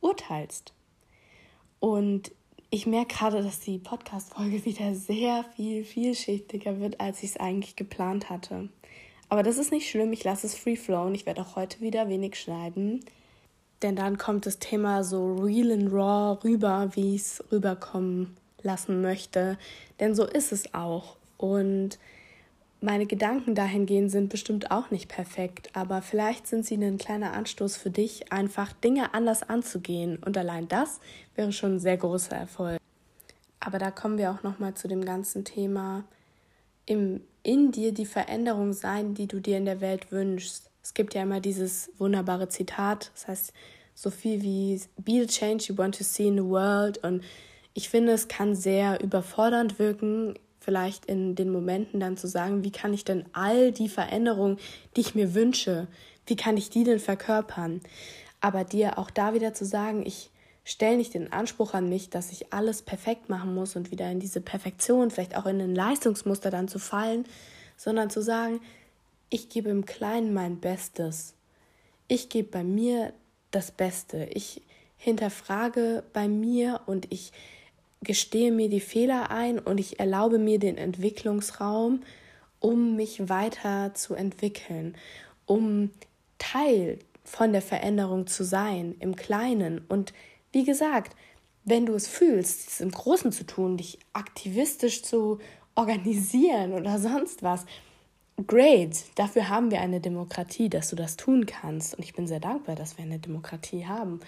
urteilst. 0.00 0.72
Und 1.78 2.32
ich 2.70 2.86
merke 2.86 3.14
gerade, 3.16 3.42
dass 3.42 3.60
die 3.60 3.78
Podcast-Folge 3.78 4.64
wieder 4.64 4.94
sehr 4.94 5.44
viel 5.56 5.84
vielschichtiger 5.84 6.80
wird, 6.80 7.00
als 7.00 7.22
ich 7.22 7.30
es 7.30 7.36
eigentlich 7.36 7.76
geplant 7.76 8.30
hatte. 8.30 8.68
Aber 9.28 9.42
das 9.42 9.58
ist 9.58 9.72
nicht 9.72 9.88
schlimm, 9.88 10.12
ich 10.12 10.24
lasse 10.24 10.46
es 10.46 10.54
free 10.54 10.76
flow 10.76 11.10
ich 11.12 11.24
werde 11.24 11.42
auch 11.42 11.56
heute 11.56 11.80
wieder 11.80 12.08
wenig 12.08 12.38
schneiden. 12.38 13.04
Denn 13.82 13.96
dann 13.96 14.18
kommt 14.18 14.46
das 14.46 14.58
Thema 14.58 15.04
so 15.04 15.34
real 15.36 15.72
and 15.72 15.92
raw 15.92 16.38
rüber, 16.44 16.90
wie 16.94 17.14
ich 17.14 17.22
es 17.22 17.44
rüberkommen 17.50 18.36
lassen 18.62 19.00
möchte. 19.00 19.58
Denn 20.00 20.14
so 20.14 20.24
ist 20.24 20.52
es 20.52 20.74
auch. 20.74 21.16
Und 21.38 21.98
meine 22.82 23.06
Gedanken 23.06 23.54
dahingehend 23.54 24.10
sind 24.10 24.30
bestimmt 24.30 24.70
auch 24.70 24.90
nicht 24.90 25.08
perfekt, 25.08 25.68
aber 25.74 26.00
vielleicht 26.00 26.46
sind 26.46 26.64
sie 26.64 26.76
ein 26.76 26.96
kleiner 26.96 27.34
Anstoß 27.34 27.76
für 27.76 27.90
dich, 27.90 28.32
einfach 28.32 28.72
Dinge 28.72 29.12
anders 29.12 29.42
anzugehen. 29.42 30.18
Und 30.24 30.38
allein 30.38 30.66
das 30.66 31.00
wäre 31.34 31.52
schon 31.52 31.76
ein 31.76 31.80
sehr 31.80 31.98
großer 31.98 32.36
Erfolg. 32.36 32.80
Aber 33.60 33.78
da 33.78 33.90
kommen 33.90 34.16
wir 34.16 34.30
auch 34.30 34.42
nochmal 34.42 34.74
zu 34.74 34.88
dem 34.88 35.04
ganzen 35.04 35.44
Thema, 35.44 36.04
im, 36.86 37.20
in 37.42 37.70
dir 37.70 37.92
die 37.92 38.06
Veränderung 38.06 38.72
sein, 38.72 39.12
die 39.12 39.26
du 39.26 39.40
dir 39.40 39.58
in 39.58 39.66
der 39.66 39.82
Welt 39.82 40.10
wünschst. 40.10 40.69
Es 40.82 40.94
gibt 40.94 41.14
ja 41.14 41.22
immer 41.22 41.40
dieses 41.40 41.90
wunderbare 41.98 42.48
Zitat, 42.48 43.10
das 43.14 43.28
heißt 43.28 43.52
so 43.94 44.10
viel 44.10 44.42
wie 44.42 44.80
Be 44.96 45.20
the 45.20 45.26
change 45.26 45.64
you 45.68 45.76
want 45.76 45.96
to 45.98 46.04
see 46.04 46.28
in 46.28 46.36
the 46.36 46.44
world. 46.44 46.98
Und 47.04 47.22
ich 47.74 47.88
finde, 47.88 48.12
es 48.12 48.28
kann 48.28 48.54
sehr 48.54 49.02
überfordernd 49.02 49.78
wirken, 49.78 50.38
vielleicht 50.58 51.06
in 51.06 51.34
den 51.34 51.50
Momenten 51.50 52.00
dann 52.00 52.16
zu 52.16 52.26
sagen, 52.26 52.64
wie 52.64 52.72
kann 52.72 52.94
ich 52.94 53.04
denn 53.04 53.24
all 53.32 53.72
die 53.72 53.88
Veränderungen, 53.88 54.58
die 54.96 55.00
ich 55.00 55.14
mir 55.14 55.34
wünsche, 55.34 55.86
wie 56.26 56.36
kann 56.36 56.56
ich 56.56 56.70
die 56.70 56.84
denn 56.84 56.98
verkörpern? 56.98 57.80
Aber 58.40 58.64
dir 58.64 58.98
auch 58.98 59.10
da 59.10 59.34
wieder 59.34 59.52
zu 59.52 59.64
sagen, 59.64 60.04
ich 60.06 60.30
stelle 60.64 60.96
nicht 60.96 61.14
den 61.14 61.32
Anspruch 61.32 61.74
an 61.74 61.88
mich, 61.88 62.10
dass 62.10 62.30
ich 62.32 62.52
alles 62.52 62.82
perfekt 62.82 63.28
machen 63.28 63.54
muss 63.54 63.76
und 63.76 63.90
wieder 63.90 64.10
in 64.10 64.20
diese 64.20 64.40
Perfektion, 64.40 65.10
vielleicht 65.10 65.36
auch 65.36 65.46
in 65.46 65.60
ein 65.60 65.74
Leistungsmuster 65.74 66.50
dann 66.50 66.68
zu 66.68 66.78
fallen, 66.78 67.24
sondern 67.76 68.10
zu 68.10 68.22
sagen, 68.22 68.60
ich 69.30 69.48
gebe 69.48 69.70
im 69.70 69.86
Kleinen 69.86 70.34
mein 70.34 70.58
Bestes. 70.58 71.34
Ich 72.08 72.28
gebe 72.28 72.48
bei 72.48 72.64
mir 72.64 73.12
das 73.52 73.70
Beste. 73.70 74.28
Ich 74.32 74.62
hinterfrage 74.96 76.02
bei 76.12 76.28
mir 76.28 76.80
und 76.86 77.10
ich 77.12 77.32
gestehe 78.02 78.50
mir 78.50 78.68
die 78.68 78.80
Fehler 78.80 79.30
ein 79.30 79.58
und 79.58 79.78
ich 79.78 80.00
erlaube 80.00 80.38
mir 80.38 80.58
den 80.58 80.76
Entwicklungsraum, 80.76 82.02
um 82.58 82.96
mich 82.96 83.28
weiter 83.28 83.94
zu 83.94 84.14
entwickeln, 84.14 84.96
um 85.46 85.90
Teil 86.38 86.98
von 87.24 87.52
der 87.52 87.62
Veränderung 87.62 88.26
zu 88.26 88.44
sein, 88.44 88.96
im 88.98 89.14
Kleinen. 89.14 89.84
Und 89.88 90.12
wie 90.52 90.64
gesagt, 90.64 91.14
wenn 91.64 91.86
du 91.86 91.94
es 91.94 92.08
fühlst, 92.08 92.68
es 92.68 92.80
im 92.80 92.90
Großen 92.90 93.30
zu 93.30 93.46
tun, 93.46 93.76
dich 93.76 93.98
aktivistisch 94.12 95.02
zu 95.02 95.38
organisieren 95.74 96.72
oder 96.72 96.98
sonst 96.98 97.42
was, 97.42 97.64
great, 98.46 99.04
dafür 99.16 99.48
haben 99.48 99.70
wir 99.70 99.80
eine 99.80 100.00
Demokratie, 100.00 100.68
dass 100.68 100.90
du 100.90 100.96
das 100.96 101.16
tun 101.16 101.46
kannst. 101.46 101.94
Und 101.94 102.04
ich 102.04 102.14
bin 102.14 102.26
sehr 102.26 102.40
dankbar, 102.40 102.76
dass 102.76 102.98
wir 102.98 103.04
eine 103.04 103.18
Demokratie 103.18 103.86
haben 103.86 104.20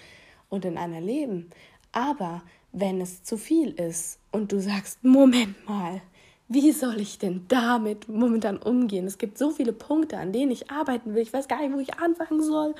und 0.49 0.65
in 0.65 0.77
einer 0.77 1.01
leben. 1.01 1.49
Aber 1.91 2.43
wenn 2.71 3.01
es 3.01 3.23
zu 3.23 3.37
viel 3.37 3.71
ist 3.71 4.19
und 4.31 4.51
du 4.51 4.59
sagst, 4.59 5.03
Moment 5.03 5.67
mal, 5.67 6.01
wie 6.47 6.71
soll 6.71 6.99
ich 6.99 7.17
denn 7.19 7.45
damit 7.47 8.09
momentan 8.09 8.57
umgehen? 8.57 9.05
Es 9.07 9.17
gibt 9.17 9.37
so 9.37 9.51
viele 9.51 9.73
Punkte, 9.73 10.17
an 10.17 10.33
denen 10.33 10.51
ich 10.51 10.69
arbeiten 10.69 11.13
will. 11.13 11.21
Ich 11.21 11.33
weiß 11.33 11.47
gar 11.47 11.61
nicht, 11.61 11.73
wo 11.73 11.79
ich 11.79 11.99
anfangen 11.99 12.43
soll. 12.43 12.75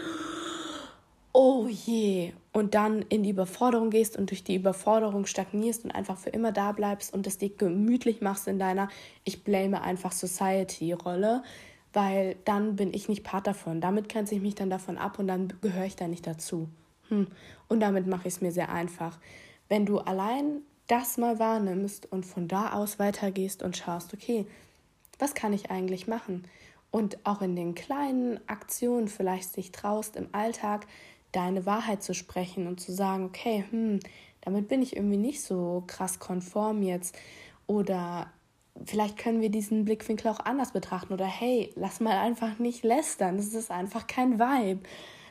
Oh 1.33 1.67
je. 1.67 2.31
Und 2.51 2.75
dann 2.75 3.01
in 3.01 3.23
die 3.23 3.31
Überforderung 3.31 3.89
gehst 3.89 4.15
und 4.15 4.29
durch 4.29 4.43
die 4.43 4.55
Überforderung 4.55 5.25
stagnierst 5.25 5.83
und 5.83 5.91
einfach 5.91 6.17
für 6.17 6.29
immer 6.29 6.51
da 6.51 6.71
bleibst 6.71 7.11
und 7.11 7.25
es 7.25 7.39
dir 7.39 7.49
gemütlich 7.49 8.21
machst 8.21 8.47
in 8.47 8.59
deiner 8.59 8.87
Ich 9.23 9.43
blame 9.43 9.81
einfach 9.81 10.11
Society-Rolle, 10.11 11.41
weil 11.91 12.35
dann 12.45 12.75
bin 12.75 12.93
ich 12.93 13.09
nicht 13.09 13.23
Part 13.23 13.47
davon. 13.47 13.81
Damit 13.81 14.09
grenze 14.09 14.35
ich 14.35 14.41
mich 14.41 14.53
dann 14.53 14.69
davon 14.69 14.99
ab 14.99 15.17
und 15.17 15.27
dann 15.27 15.51
gehöre 15.61 15.85
ich 15.85 15.95
da 15.95 16.07
nicht 16.07 16.27
dazu. 16.27 16.69
Hm. 17.09 17.27
Und 17.67 17.79
damit 17.79 18.05
mache 18.05 18.27
ich 18.27 18.35
es 18.35 18.41
mir 18.41 18.51
sehr 18.51 18.69
einfach. 18.69 19.17
Wenn 19.69 19.87
du 19.87 19.97
allein 19.97 20.61
das 20.87 21.17
mal 21.17 21.39
wahrnimmst 21.39 22.11
und 22.11 22.27
von 22.27 22.47
da 22.47 22.73
aus 22.73 22.99
weitergehst 22.99 23.63
und 23.63 23.75
schaust, 23.75 24.13
okay, 24.13 24.45
was 25.17 25.33
kann 25.33 25.53
ich 25.53 25.71
eigentlich 25.71 26.07
machen? 26.07 26.43
Und 26.91 27.17
auch 27.23 27.41
in 27.41 27.55
den 27.55 27.73
kleinen 27.73 28.39
Aktionen 28.47 29.07
vielleicht 29.07 29.55
dich 29.57 29.71
traust, 29.71 30.15
im 30.15 30.27
Alltag 30.31 30.85
deine 31.33 31.65
Wahrheit 31.65 32.01
zu 32.01 32.13
sprechen 32.13 32.67
und 32.67 32.79
zu 32.79 32.93
sagen, 32.93 33.25
okay, 33.25 33.65
hm, 33.69 33.99
damit 34.41 34.69
bin 34.69 34.81
ich 34.81 34.95
irgendwie 34.95 35.17
nicht 35.17 35.41
so 35.41 35.83
krass 35.87 36.19
konform 36.19 36.81
jetzt. 36.81 37.17
Oder 37.67 38.31
vielleicht 38.85 39.17
können 39.17 39.41
wir 39.41 39.49
diesen 39.49 39.85
Blickwinkel 39.85 40.31
auch 40.31 40.39
anders 40.39 40.71
betrachten. 40.71 41.13
Oder 41.13 41.25
hey, 41.25 41.71
lass 41.75 41.99
mal 41.99 42.17
einfach 42.17 42.59
nicht 42.59 42.83
lästern. 42.83 43.37
Das 43.37 43.53
ist 43.53 43.71
einfach 43.71 44.07
kein 44.07 44.39
Vibe 44.39 44.81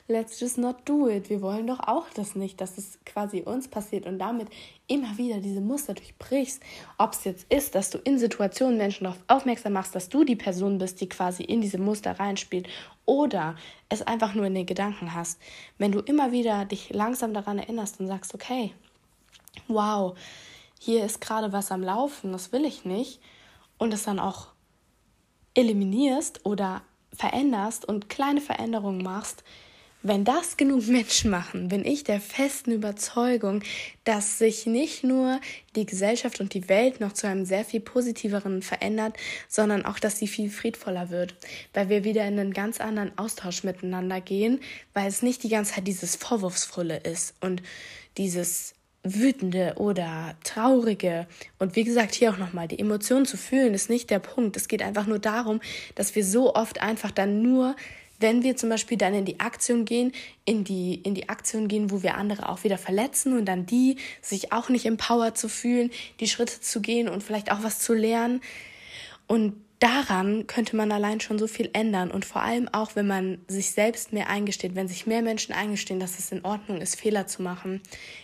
let's 0.09 0.41
just 0.41 0.59
not 0.59 0.77
do 0.85 1.09
it. 1.09 1.31
Wir 1.31 1.41
wollen 1.41 1.67
doch 1.67 1.81
auch 1.81 2.09
das 2.15 2.35
nicht, 2.35 2.61
dass 2.61 2.79
es 2.79 2.99
quasi 3.07 3.43
uns 3.43 3.69
passiert 3.69 4.07
und 4.07 4.19
damit 4.19 4.49
immer 4.87 5.17
wieder 5.17 5.39
diese 5.39 5.61
Muster 5.61 5.95
durchbrichst. 5.95 6.63
Ob 6.99 7.13
es 7.13 7.25
jetzt 7.25 7.47
ist, 7.53 7.75
dass 7.75 7.91
du 7.91 7.99
in 7.99 8.19
Situationen 8.19 8.77
Menschen 8.77 9.05
darauf 9.05 9.21
aufmerksam 9.29 9.73
machst, 9.73 9.95
dass 9.95 10.09
du 10.09 10.25
die 10.25 10.37
Person 10.37 10.79
bist, 10.79 11.01
die 11.01 11.09
quasi 11.09 11.43
in 11.45 11.61
diese 11.61 11.79
Muster 11.79 12.19
reinspielt 12.19 12.69
oder 13.05 13.57
es 13.89 14.03
einfach 14.03 14.35
nur 14.35 14.47
in 14.47 14.55
den 14.55 14.67
Gedanken 14.67 15.15
hast. 15.15 15.41
Wenn 15.79 15.93
du 15.93 16.01
immer 16.01 16.33
wieder 16.33 16.65
dich 16.65 16.91
langsam 16.91 17.35
daran 17.35 17.59
erinnerst 17.59 18.01
und 18.01 18.07
sagst, 18.07 18.35
okay, 18.35 18.73
wow, 19.69 20.17
hier 20.79 21.05
ist 21.05 21.21
gerade 21.21 21.53
was 21.53 21.71
am 21.71 21.83
Laufen, 21.83 22.33
das 22.33 22.53
will 22.53 22.65
ich 22.65 22.85
nicht 22.85 23.21
und 23.79 23.95
es 23.95 24.05
dann 24.05 24.19
auch 24.19 24.49
eliminierst 25.55 26.45
oder 26.45 26.83
veränderst 27.13 27.85
und 27.85 28.09
kleine 28.09 28.41
Veränderungen 28.41 29.03
machst, 29.03 29.45
wenn 30.03 30.25
das 30.25 30.57
genug 30.57 30.87
Menschen 30.89 31.31
machen, 31.31 31.69
bin 31.69 31.85
ich 31.85 32.05
der 32.05 32.21
festen 32.21 32.73
Überzeugung, 32.73 33.63
dass 34.05 34.39
sich 34.39 34.67
nicht 34.67 35.05
nur 35.05 35.41
die 35.77 35.87
Gesellschaft 35.87 36.41
und 36.41 36.55
die 36.55 36.69
Welt 36.69 37.01
noch 37.01 37.13
zu 37.13 37.29
einem 37.29 37.45
sehr 37.45 37.65
viel 37.65 37.81
positiveren 37.81 38.63
verändert, 38.63 39.17
sondern 39.49 39.85
auch, 39.85 39.99
dass 39.99 40.19
sie 40.19 40.27
viel 40.27 40.51
friedvoller 40.51 41.11
wird, 41.11 41.35
weil 41.73 41.89
wir 41.89 42.05
wieder 42.05 42.27
in 42.27 42.39
einen 42.39 42.53
ganz 42.53 42.81
anderen 42.81 43.17
Austausch 43.17 43.63
miteinander 43.63 44.21
gehen, 44.21 44.61
weil 44.93 45.07
es 45.07 45.23
nicht 45.23 45.43
die 45.45 45.49
ganze 45.49 45.75
Zeit 45.75 45.87
dieses 45.87 46.17
Vorwurfsvolle 46.17 46.99
ist 46.99 47.35
und 47.41 47.63
dieses 48.19 48.75
wütende 49.05 49.75
oder 49.77 50.37
traurige. 50.45 51.27
Und 51.59 51.75
wie 51.77 51.85
gesagt, 51.85 52.15
hier 52.15 52.33
auch 52.33 52.39
nochmal, 52.39 52.69
die 52.69 52.79
Emotionen 52.79 53.27
zu 53.27 53.37
fühlen 53.37 53.75
ist 53.75 53.91
nicht 53.91 54.11
der 54.11 54.21
Punkt. 54.21 54.57
Es 54.57 54.69
geht 54.69 54.83
einfach 54.83 55.07
nur 55.07 55.19
darum, 55.19 55.61
dass 55.95 56.15
wir 56.15 56.25
so 56.25 56.55
oft 56.55 56.81
einfach 56.81 57.11
dann 57.11 57.43
nur 57.43 57.75
wenn 58.23 58.43
wir 58.43 58.57
zum 58.57 58.69
Beispiel 58.71 58.97
dann 58.97 59.15
in 59.15 59.25
die 59.25 59.41
Aktion 59.41 59.85
gehen, 59.85 60.13
in 60.45 60.65
die, 60.65 60.95
in 60.95 61.15
die 61.15 61.29
Aktion 61.29 61.69
gehen, 61.69 61.91
wo 61.91 62.03
wir 62.03 62.17
andere 62.17 62.49
auch 62.49 62.65
wieder 62.65 62.79
verletzen 62.79 63.37
und 63.37 63.45
dann 63.45 63.67
die 63.67 63.97
sich 64.21 64.53
auch 64.53 64.69
nicht 64.69 64.87
empowered 64.87 65.37
zu 65.37 65.49
fühlen, 65.49 65.91
die 66.21 66.29
Schritte 66.29 66.61
zu 66.61 66.81
gehen 66.81 67.09
und 67.09 67.23
vielleicht 67.23 67.53
auch 67.53 67.63
was 67.63 67.81
zu 67.81 67.93
lernen. 67.93 68.41
Und 69.27 69.55
daran 69.83 70.47
könnte 70.47 70.77
man 70.77 70.93
allein 70.93 71.21
schon 71.21 71.41
so 71.41 71.49
viel 71.49 71.69
ändern 71.73 72.13
und 72.13 72.25
vor 72.25 72.43
allem 72.43 72.69
auch, 72.69 72.95
wenn 72.95 73.09
man 73.09 73.39
sich 73.49 73.73
selbst 73.73 74.13
mehr 74.13 74.29
eingesteht, 74.29 74.77
wenn 74.77 74.87
sich 74.87 75.07
mehr 75.07 75.23
Menschen 75.23 75.53
eingestehen, 75.53 75.99
dass 75.99 76.21
es 76.21 76.31
in 76.31 76.45
Ordnung 76.45 76.81
ist, 76.81 77.01
Fehler 77.01 77.27
zu 77.27 77.43
machen. 77.43 77.81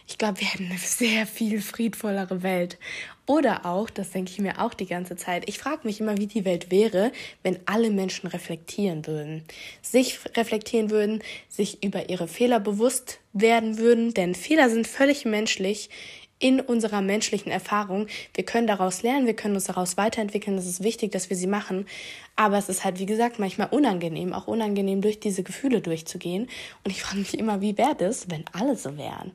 Ich 0.07 0.19
glaube, 0.19 0.41
wir 0.41 0.47
hätten 0.47 0.67
eine 0.67 0.79
sehr 0.79 1.27
viel 1.27 1.61
friedvollere 1.61 2.45
Welt. 2.45 2.79
Oder 3.27 3.67
auch, 3.67 3.91
das 3.91 4.11
denke 4.11 4.31
ich 4.31 4.39
mir 4.39 4.61
auch 4.63 4.73
die 4.73 4.87
ganze 4.87 5.17
Zeit, 5.17 5.49
ich 5.49 5.59
frage 5.59 5.81
mich 5.83 6.01
immer, 6.01 6.17
wie 6.17 6.29
die 6.29 6.45
Welt 6.45 6.71
wäre, 6.71 7.11
wenn 7.43 7.59
alle 7.67 7.91
Menschen 7.91 8.29
reflektieren 8.29 9.07
würden, 9.07 9.43
sich 9.83 10.21
reflektieren 10.37 10.91
würden, 10.91 11.23
sich 11.49 11.83
über 11.83 12.09
ihre 12.09 12.29
Fehler 12.29 12.61
bewusst 12.61 13.19
werden 13.33 13.79
würden, 13.79 14.15
denn 14.15 14.37
Fehler 14.37 14.71
sind 14.71 14.87
völlig 14.87 15.25
menschlich 15.25 15.91
in 16.39 16.61
unserer 16.61 17.03
menschlichen 17.03 17.51
Erfahrung. 17.51 18.07
Wir 18.35 18.45
können 18.45 18.67
daraus 18.67 19.03
lernen, 19.03 19.27
wir 19.27 19.35
können 19.35 19.55
uns 19.55 19.65
daraus 19.65 19.97
weiterentwickeln. 19.97 20.57
Es 20.57 20.67
ist 20.67 20.83
wichtig, 20.83 21.13
dass 21.13 21.31
wir 21.31 21.37
sie 21.37 21.47
machen. 21.47 21.87
Aber 22.37 22.59
es 22.59 22.69
ist 22.69 22.85
halt, 22.85 22.99
wie 22.99 23.07
gesagt, 23.07 23.39
manchmal 23.39 23.69
unangenehm, 23.71 24.33
auch 24.33 24.47
unangenehm, 24.47 25.01
durch 25.01 25.19
diese 25.19 25.43
Gefühle 25.43 25.81
durchzugehen. 25.81 26.49
Und 26.85 26.91
ich 26.91 27.03
frage 27.03 27.19
mich 27.19 27.37
immer, 27.39 27.61
wie 27.61 27.77
wäre 27.77 27.97
das, 27.97 28.31
wenn 28.31 28.45
alle 28.53 28.77
so 28.77 28.97
wären? 28.97 29.33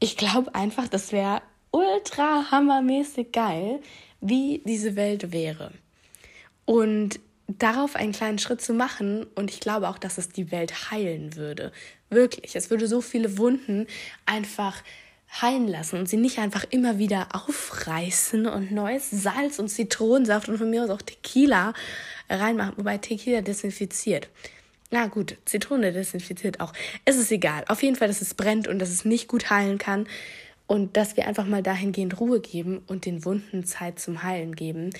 Ich 0.00 0.16
glaube 0.16 0.54
einfach, 0.54 0.88
das 0.88 1.12
wäre 1.12 1.42
ultra 1.70 2.50
hammermäßig 2.50 3.32
geil, 3.32 3.80
wie 4.20 4.62
diese 4.64 4.96
Welt 4.96 5.32
wäre. 5.32 5.72
Und 6.64 7.20
darauf 7.46 7.96
einen 7.96 8.12
kleinen 8.12 8.38
Schritt 8.38 8.60
zu 8.60 8.74
machen 8.74 9.26
und 9.34 9.50
ich 9.50 9.60
glaube 9.60 9.88
auch, 9.88 9.98
dass 9.98 10.18
es 10.18 10.28
die 10.28 10.50
Welt 10.50 10.90
heilen 10.90 11.34
würde. 11.34 11.72
Wirklich. 12.10 12.54
Es 12.54 12.68
würde 12.70 12.86
so 12.86 13.00
viele 13.00 13.38
Wunden 13.38 13.86
einfach 14.26 14.82
heilen 15.42 15.68
lassen 15.68 15.98
und 15.98 16.08
sie 16.08 16.16
nicht 16.16 16.38
einfach 16.38 16.64
immer 16.70 16.98
wieder 16.98 17.28
aufreißen 17.32 18.46
und 18.46 18.72
neues 18.72 19.10
Salz 19.10 19.58
und 19.58 19.68
Zitronensaft 19.68 20.48
und 20.48 20.58
von 20.58 20.70
mir 20.70 20.84
aus 20.84 20.90
auch 20.90 21.02
Tequila 21.02 21.74
reinmachen, 22.30 22.74
wobei 22.76 22.98
Tequila 22.98 23.40
desinfiziert. 23.40 24.28
Na 24.90 25.06
gut, 25.06 25.36
Zitrone 25.44 25.92
desinfiziert 25.92 26.60
auch. 26.60 26.72
Es 27.04 27.16
ist 27.16 27.30
egal. 27.30 27.64
Auf 27.68 27.82
jeden 27.82 27.96
Fall, 27.96 28.08
dass 28.08 28.22
es 28.22 28.32
brennt 28.32 28.68
und 28.68 28.78
dass 28.78 28.88
es 28.88 29.04
nicht 29.04 29.28
gut 29.28 29.50
heilen 29.50 29.76
kann. 29.78 30.06
Und 30.66 30.96
dass 30.96 31.16
wir 31.16 31.26
einfach 31.26 31.46
mal 31.46 31.62
dahingehend 31.62 32.20
Ruhe 32.20 32.40
geben 32.40 32.82
und 32.86 33.06
den 33.06 33.24
Wunden 33.24 33.64
Zeit 33.64 33.98
zum 33.98 34.22
Heilen 34.22 34.54
geben. 34.54 34.90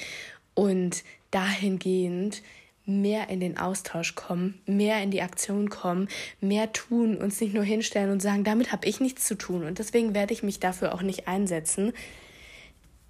Und 0.55 1.05
dahingehend 1.31 2.43
mehr 2.89 3.29
in 3.29 3.39
den 3.39 3.59
Austausch 3.59 4.15
kommen, 4.15 4.61
mehr 4.67 5.03
in 5.03 5.11
die 5.11 5.23
Aktion 5.23 5.69
kommen, 5.69 6.09
mehr 6.41 6.73
tun, 6.73 7.17
uns 7.19 7.41
nicht 7.41 7.55
nur 7.55 7.63
hinstellen 7.63 8.11
und 8.11 8.23
sagen, 8.23 8.45
damit 8.45 8.73
habe 8.73 8.89
ich 8.89 8.99
nichts 8.99 9.27
zu 9.27 9.37
tun 9.37 9.65
und 9.65 9.79
deswegen 9.79 10.15
werde 10.15 10.33
ich 10.33 10.43
mich 10.43 10.59
dafür 10.59 10.95
auch 10.95 11.03
nicht 11.03 11.29
einsetzen. 11.29 11.93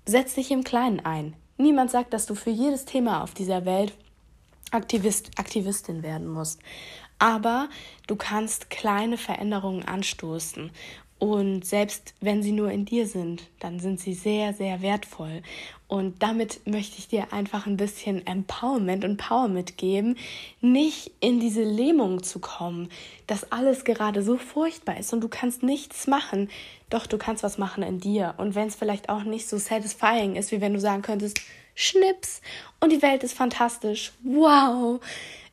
Setz 0.04 0.34
dich 0.34 0.50
im 0.50 0.64
Kleinen 0.64 1.00
ein. 1.00 1.34
Niemand 1.58 1.90
sagt, 1.90 2.12
dass 2.12 2.26
du 2.26 2.34
für 2.34 2.50
jedes 2.50 2.84
Thema 2.84 3.22
auf 3.22 3.34
dieser 3.34 3.64
Welt 3.64 3.94
Aktivist, 4.70 5.30
Aktivistin 5.38 6.02
werden 6.02 6.26
musst. 6.26 6.60
Aber 7.18 7.68
du 8.06 8.16
kannst 8.16 8.70
kleine 8.70 9.16
Veränderungen 9.16 9.84
anstoßen. 9.84 10.70
Und 11.18 11.64
selbst 11.64 12.14
wenn 12.20 12.42
sie 12.42 12.52
nur 12.52 12.70
in 12.70 12.84
dir 12.84 13.06
sind, 13.06 13.42
dann 13.58 13.80
sind 13.80 13.98
sie 13.98 14.14
sehr, 14.14 14.54
sehr 14.54 14.82
wertvoll. 14.82 15.42
Und 15.88 16.22
damit 16.22 16.66
möchte 16.66 16.98
ich 16.98 17.08
dir 17.08 17.32
einfach 17.32 17.66
ein 17.66 17.76
bisschen 17.76 18.24
Empowerment 18.26 19.04
und 19.04 19.16
Power 19.16 19.48
mitgeben, 19.48 20.16
nicht 20.60 21.10
in 21.20 21.40
diese 21.40 21.64
Lähmung 21.64 22.22
zu 22.22 22.38
kommen, 22.38 22.88
dass 23.26 23.50
alles 23.50 23.84
gerade 23.84 24.22
so 24.22 24.36
furchtbar 24.36 24.98
ist 24.98 25.12
und 25.12 25.22
du 25.22 25.28
kannst 25.28 25.62
nichts 25.62 26.06
machen. 26.06 26.50
Doch 26.90 27.06
du 27.06 27.18
kannst 27.18 27.42
was 27.42 27.58
machen 27.58 27.82
in 27.82 28.00
dir. 28.00 28.34
Und 28.36 28.54
wenn 28.54 28.68
es 28.68 28.76
vielleicht 28.76 29.08
auch 29.08 29.24
nicht 29.24 29.48
so 29.48 29.58
satisfying 29.58 30.36
ist, 30.36 30.52
wie 30.52 30.60
wenn 30.60 30.74
du 30.74 30.80
sagen 30.80 31.02
könntest, 31.02 31.40
Schnips 31.74 32.42
und 32.80 32.92
die 32.92 33.02
Welt 33.02 33.22
ist 33.22 33.34
fantastisch. 33.34 34.12
Wow! 34.22 35.00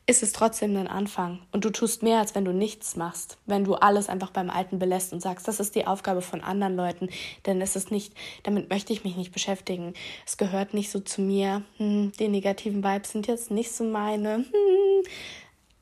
Ist 0.08 0.22
es 0.22 0.32
trotzdem 0.32 0.76
ein 0.76 0.86
Anfang 0.86 1.40
und 1.50 1.64
du 1.64 1.70
tust 1.70 2.04
mehr, 2.04 2.20
als 2.20 2.36
wenn 2.36 2.44
du 2.44 2.52
nichts 2.52 2.94
machst, 2.94 3.38
wenn 3.46 3.64
du 3.64 3.74
alles 3.74 4.08
einfach 4.08 4.30
beim 4.30 4.50
Alten 4.50 4.78
belässt 4.78 5.12
und 5.12 5.20
sagst, 5.20 5.48
das 5.48 5.58
ist 5.58 5.74
die 5.74 5.88
Aufgabe 5.88 6.22
von 6.22 6.42
anderen 6.42 6.76
Leuten, 6.76 7.08
denn 7.44 7.60
es 7.60 7.74
ist 7.74 7.90
nicht, 7.90 8.14
damit 8.44 8.70
möchte 8.70 8.92
ich 8.92 9.02
mich 9.02 9.16
nicht 9.16 9.32
beschäftigen. 9.32 9.94
Es 10.24 10.36
gehört 10.36 10.74
nicht 10.74 10.92
so 10.92 11.00
zu 11.00 11.22
mir. 11.22 11.62
Hm, 11.78 12.12
die 12.20 12.28
negativen 12.28 12.84
Vibes 12.84 13.10
sind 13.10 13.26
jetzt 13.26 13.50
nicht 13.50 13.72
so 13.72 13.82
meine. 13.82 14.36
Hm. 14.36 15.02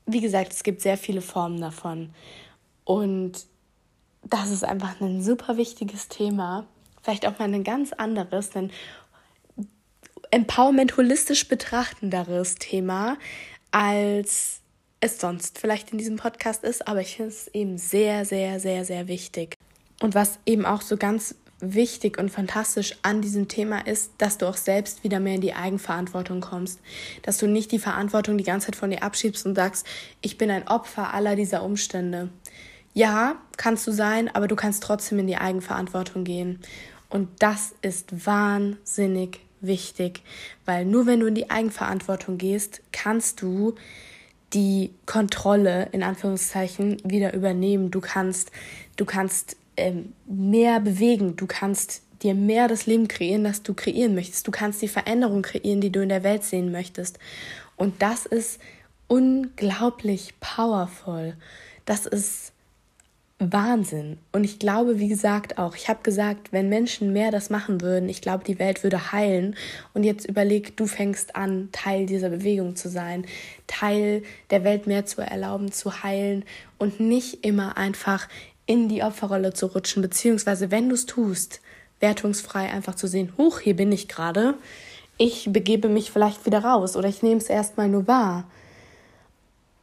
Wie 0.07 0.21
gesagt, 0.21 0.53
es 0.53 0.63
gibt 0.63 0.81
sehr 0.81 0.97
viele 0.97 1.21
Formen 1.21 1.61
davon 1.61 2.09
und 2.83 3.45
das 4.23 4.49
ist 4.49 4.63
einfach 4.63 4.99
ein 5.01 5.21
super 5.21 5.57
wichtiges 5.57 6.07
Thema. 6.07 6.65
Vielleicht 7.03 7.27
auch 7.27 7.37
mal 7.37 7.53
ein 7.53 7.63
ganz 7.63 7.93
anderes, 7.93 8.49
denn 8.49 8.71
Empowerment 10.31 10.97
holistisch 10.97 11.47
betrachtenderes 11.47 12.55
Thema, 12.55 13.17
als 13.75 14.61
es 15.01 15.19
sonst 15.19 15.59
vielleicht 15.59 15.91
in 15.91 15.97
diesem 15.97 16.15
Podcast 16.15 16.63
ist, 16.63 16.87
aber 16.87 17.01
ich 17.01 17.17
finde 17.17 17.31
es 17.31 17.49
eben 17.49 17.77
sehr, 17.77 18.23
sehr, 18.23 18.61
sehr, 18.61 18.85
sehr 18.85 19.09
wichtig. 19.09 19.57
Und 19.99 20.15
was 20.15 20.39
eben 20.45 20.65
auch 20.65 20.81
so 20.81 20.95
ganz 20.95 21.35
wichtig 21.59 22.17
und 22.17 22.31
fantastisch 22.31 22.95
an 23.01 23.21
diesem 23.21 23.49
Thema 23.49 23.85
ist, 23.85 24.13
dass 24.17 24.37
du 24.37 24.47
auch 24.47 24.55
selbst 24.55 25.03
wieder 25.03 25.19
mehr 25.19 25.35
in 25.35 25.41
die 25.41 25.53
Eigenverantwortung 25.53 26.39
kommst. 26.39 26.79
Dass 27.23 27.37
du 27.37 27.47
nicht 27.47 27.73
die 27.73 27.79
Verantwortung 27.79 28.37
die 28.37 28.45
ganze 28.45 28.67
Zeit 28.67 28.77
von 28.77 28.91
dir 28.91 29.03
abschiebst 29.03 29.45
und 29.45 29.55
sagst, 29.55 29.85
ich 30.21 30.37
bin 30.37 30.49
ein 30.49 30.69
Opfer 30.69 31.13
aller 31.13 31.35
dieser 31.35 31.61
Umstände. 31.61 32.29
Ja, 32.93 33.35
kannst 33.57 33.85
du 33.87 33.91
sein, 33.91 34.33
aber 34.33 34.47
du 34.47 34.55
kannst 34.55 34.83
trotzdem 34.83 35.19
in 35.19 35.27
die 35.27 35.35
Eigenverantwortung 35.35 36.23
gehen. 36.23 36.61
Und 37.09 37.27
das 37.39 37.75
ist 37.81 38.25
wahnsinnig 38.25 39.44
wichtig, 39.67 40.21
weil 40.65 40.85
nur 40.85 41.05
wenn 41.05 41.19
du 41.19 41.27
in 41.27 41.35
die 41.35 41.49
Eigenverantwortung 41.49 42.37
gehst, 42.37 42.81
kannst 42.91 43.41
du 43.41 43.75
die 44.53 44.93
Kontrolle 45.05 45.89
in 45.91 46.03
Anführungszeichen 46.03 46.97
wieder 47.03 47.33
übernehmen. 47.33 47.91
Du 47.91 47.99
kannst, 47.99 48.51
du 48.95 49.05
kannst 49.05 49.57
ähm, 49.77 50.13
mehr 50.25 50.79
bewegen. 50.79 51.35
Du 51.35 51.45
kannst 51.45 52.03
dir 52.21 52.33
mehr 52.33 52.67
das 52.67 52.85
Leben 52.85 53.07
kreieren, 53.07 53.43
das 53.43 53.63
du 53.63 53.73
kreieren 53.73 54.15
möchtest. 54.15 54.47
Du 54.47 54.51
kannst 54.51 54.81
die 54.81 54.87
Veränderung 54.87 55.41
kreieren, 55.41 55.81
die 55.81 55.91
du 55.91 56.01
in 56.01 56.09
der 56.09 56.23
Welt 56.23 56.43
sehen 56.43 56.71
möchtest. 56.71 57.19
Und 57.75 58.01
das 58.01 58.25
ist 58.25 58.59
unglaublich 59.07 60.33
powerful. 60.39 61.35
Das 61.85 62.05
ist 62.05 62.53
Wahnsinn. 63.39 64.17
Und 64.31 64.45
ich 64.45 64.59
glaube, 64.59 64.97
wie 64.97 65.09
gesagt, 65.09 65.57
auch, 65.57 65.75
ich 65.75 65.89
habe 65.89 65.99
gesagt, 66.03 66.53
wenn 66.53 66.69
Menschen 66.69 67.11
mehr 67.11 67.31
das 67.31 67.49
machen 67.49 67.81
würden, 67.81 68.07
ich 68.07 68.21
glaube, 68.21 68.45
die 68.45 68.59
Welt 68.59 68.81
würde 68.81 69.11
heilen. 69.11 69.55
Und 69.93 70.03
jetzt 70.03 70.25
überleg, 70.25 70.77
du 70.77 70.87
fängst 70.87 71.35
an, 71.35 71.67
Teil 71.73 72.05
dieser 72.05 72.29
Bewegung 72.29 72.77
zu 72.77 72.87
sein, 72.87 73.25
Teil 73.67 74.23
der 74.51 74.63
Welt 74.63 74.87
mehr 74.87 75.05
zu 75.05 75.21
erlauben, 75.21 75.71
zu 75.73 76.01
heilen 76.01 76.45
und 76.77 77.01
nicht 77.01 77.45
immer 77.45 77.77
einfach 77.77 78.29
in 78.65 78.87
die 78.87 79.03
Opferrolle 79.03 79.53
zu 79.53 79.67
rutschen, 79.67 80.01
beziehungsweise 80.01 80.71
wenn 80.71 80.87
du 80.87 80.95
es 80.95 81.05
tust, 81.05 81.61
wertungsfrei 81.99 82.69
einfach 82.71 82.95
zu 82.95 83.07
sehen, 83.07 83.33
huch, 83.37 83.59
hier 83.59 83.75
bin 83.75 83.91
ich 83.91 84.07
gerade, 84.07 84.55
ich 85.17 85.49
begebe 85.51 85.89
mich 85.89 86.11
vielleicht 86.11 86.45
wieder 86.45 86.63
raus 86.63 86.95
oder 86.95 87.09
ich 87.09 87.21
nehme 87.21 87.37
es 87.37 87.49
erstmal 87.49 87.89
nur 87.89 88.07
wahr 88.07 88.45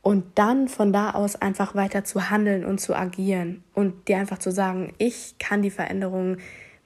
und 0.03 0.25
dann 0.35 0.69
von 0.69 0.93
da 0.93 1.13
aus 1.13 1.37
einfach 1.37 1.75
weiter 1.75 2.05
zu 2.05 2.29
handeln 2.29 2.65
und 2.65 2.81
zu 2.81 2.95
agieren 2.95 3.63
und 3.73 4.09
dir 4.09 4.19
einfach 4.19 4.39
zu 4.39 4.51
sagen, 4.51 4.93
ich 4.99 5.37
kann 5.39 5.63
die 5.63 5.71
Veränderung 5.71 6.39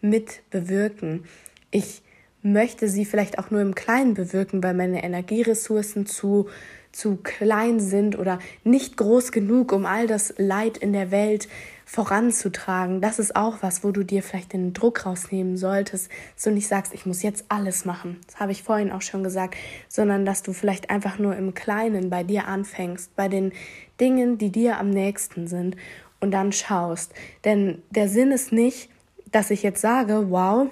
mit 0.03 0.43
bewirken. 0.51 1.25
Ich 1.71 2.03
möchte 2.43 2.89
sie 2.89 3.07
vielleicht 3.07 3.39
auch 3.39 3.51
nur 3.51 3.63
im 3.63 3.75
Kleinen 3.75 4.15
bewirken, 4.15 4.63
weil 4.63 4.75
meine 4.75 5.03
Energieressourcen 5.03 6.07
zu 6.07 6.49
zu 6.97 7.17
klein 7.17 7.79
sind 7.79 8.19
oder 8.19 8.39
nicht 8.65 8.97
groß 8.97 9.31
genug, 9.31 9.73
um 9.73 9.85
all 9.85 10.07
das 10.07 10.33
Leid 10.39 10.79
in 10.79 10.95
der 10.95 11.11
Welt 11.11 11.47
voranzutragen. 11.85 13.03
Das 13.03 13.19
ist 13.19 13.37
auch 13.37 13.59
was, 13.61 13.85
wo 13.85 13.91
du 13.93 14.03
dir 14.03 14.23
vielleicht 14.23 14.55
den 14.55 14.73
Druck 14.73 15.05
rausnehmen 15.05 15.59
solltest, 15.59 16.11
so 16.35 16.51
nicht 16.51 16.67
sagst, 16.67 16.95
ich 16.95 17.05
muss 17.05 17.23
jetzt 17.23 17.45
alles 17.51 17.85
machen. 17.85 18.19
Das 18.27 18.41
habe 18.41 18.53
ich 18.53 18.63
vorhin 18.63 18.91
auch 18.91 19.03
schon 19.03 19.23
gesagt, 19.23 19.57
sondern 19.89 20.25
dass 20.25 20.43
du 20.43 20.55
vielleicht 20.55 20.89
einfach 20.89 21.19
nur 21.19 21.37
im 21.37 21.53
Kleinen 21.55 22.09
bei 22.09 22.25
dir 22.25 22.49
anfängst, 22.49 23.15
bei 23.15 23.29
den 23.29 23.53
Dingen, 24.01 24.39
die 24.39 24.51
dir 24.51 24.79
am 24.79 24.89
nächsten 24.89 25.49
sind 25.49 25.77
und 26.21 26.31
dann 26.31 26.51
schaust. 26.51 27.13
Denn 27.45 27.83
der 27.91 28.09
Sinn 28.09 28.33
ist 28.33 28.53
nicht, 28.53 28.89
dass 29.31 29.51
ich 29.51 29.63
jetzt 29.63 29.83
sage, 29.83 30.31
wow, 30.31 30.69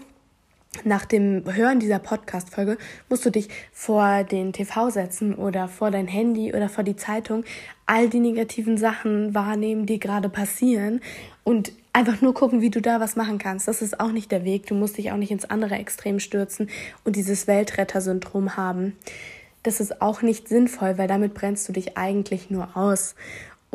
nach 0.82 1.04
dem 1.04 1.44
Hören 1.46 1.78
dieser 1.78 1.98
Podcast-Folge 1.98 2.76
musst 3.08 3.24
du 3.24 3.30
dich 3.30 3.48
vor 3.72 4.24
den 4.24 4.52
TV 4.52 4.90
setzen 4.90 5.34
oder 5.34 5.68
vor 5.68 5.90
dein 5.90 6.08
Handy 6.08 6.52
oder 6.52 6.68
vor 6.68 6.84
die 6.84 6.96
Zeitung, 6.96 7.44
all 7.87 8.08
die 8.08 8.20
negativen 8.20 8.76
Sachen 8.76 9.34
wahrnehmen, 9.34 9.87
die 9.87 10.00
gerade 10.00 10.28
passieren 10.28 11.00
und 11.44 11.72
einfach 11.92 12.20
nur 12.20 12.34
gucken, 12.34 12.60
wie 12.60 12.70
du 12.70 12.82
da 12.82 13.00
was 13.00 13.16
machen 13.16 13.38
kannst. 13.38 13.68
Das 13.68 13.82
ist 13.82 14.00
auch 14.00 14.10
nicht 14.10 14.32
der 14.32 14.44
Weg. 14.44 14.66
Du 14.66 14.74
musst 14.74 14.98
dich 14.98 15.12
auch 15.12 15.16
nicht 15.16 15.30
ins 15.30 15.44
andere 15.44 15.76
Extrem 15.76 16.18
stürzen 16.18 16.68
und 17.04 17.16
dieses 17.16 17.46
Weltretter-Syndrom 17.46 18.56
haben. 18.56 18.96
Das 19.62 19.80
ist 19.80 20.02
auch 20.02 20.20
nicht 20.20 20.48
sinnvoll, 20.48 20.98
weil 20.98 21.08
damit 21.08 21.32
brennst 21.32 21.68
du 21.68 21.72
dich 21.72 21.96
eigentlich 21.96 22.50
nur 22.50 22.76
aus 22.76 23.14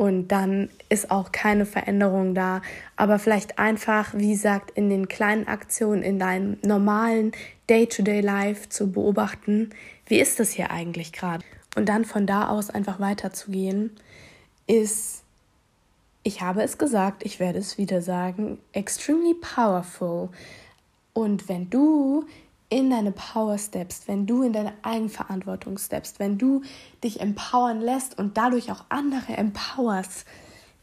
und 0.00 0.28
dann 0.28 0.70
ist 0.88 1.10
auch 1.10 1.30
keine 1.30 1.66
Veränderung 1.66 2.34
da. 2.34 2.62
Aber 2.96 3.18
vielleicht 3.18 3.58
einfach, 3.58 4.14
wie 4.14 4.30
gesagt, 4.30 4.70
in 4.70 4.88
den 4.88 5.08
kleinen 5.08 5.46
Aktionen, 5.46 6.02
in 6.02 6.18
deinem 6.18 6.56
normalen 6.64 7.32
Day-to-Day-Life 7.68 8.70
zu 8.70 8.92
beobachten, 8.92 9.68
wie 10.06 10.18
ist 10.18 10.40
das 10.40 10.52
hier 10.52 10.70
eigentlich 10.70 11.12
gerade? 11.12 11.44
Und 11.76 11.90
dann 11.90 12.06
von 12.06 12.26
da 12.26 12.48
aus 12.48 12.70
einfach 12.70 12.98
weiterzugehen, 12.98 13.90
ist, 14.66 15.22
ich 16.22 16.40
habe 16.40 16.62
es 16.62 16.78
gesagt, 16.78 17.22
ich 17.22 17.38
werde 17.38 17.58
es 17.58 17.76
wieder 17.76 18.00
sagen, 18.00 18.56
extremely 18.72 19.34
powerful. 19.34 20.30
Und 21.12 21.46
wenn 21.50 21.68
du 21.68 22.24
in 22.70 22.88
deine 22.88 23.12
Power 23.12 23.58
steppst, 23.58 24.08
wenn 24.08 24.26
du 24.26 24.42
in 24.42 24.52
deine 24.52 24.72
Eigenverantwortung 24.82 25.76
steppst, 25.76 26.20
wenn 26.20 26.38
du 26.38 26.62
dich 27.04 27.20
empowern 27.20 27.80
lässt 27.80 28.18
und 28.18 28.38
dadurch 28.38 28.72
auch 28.72 28.84
andere 28.88 29.36
empowerst, 29.36 30.24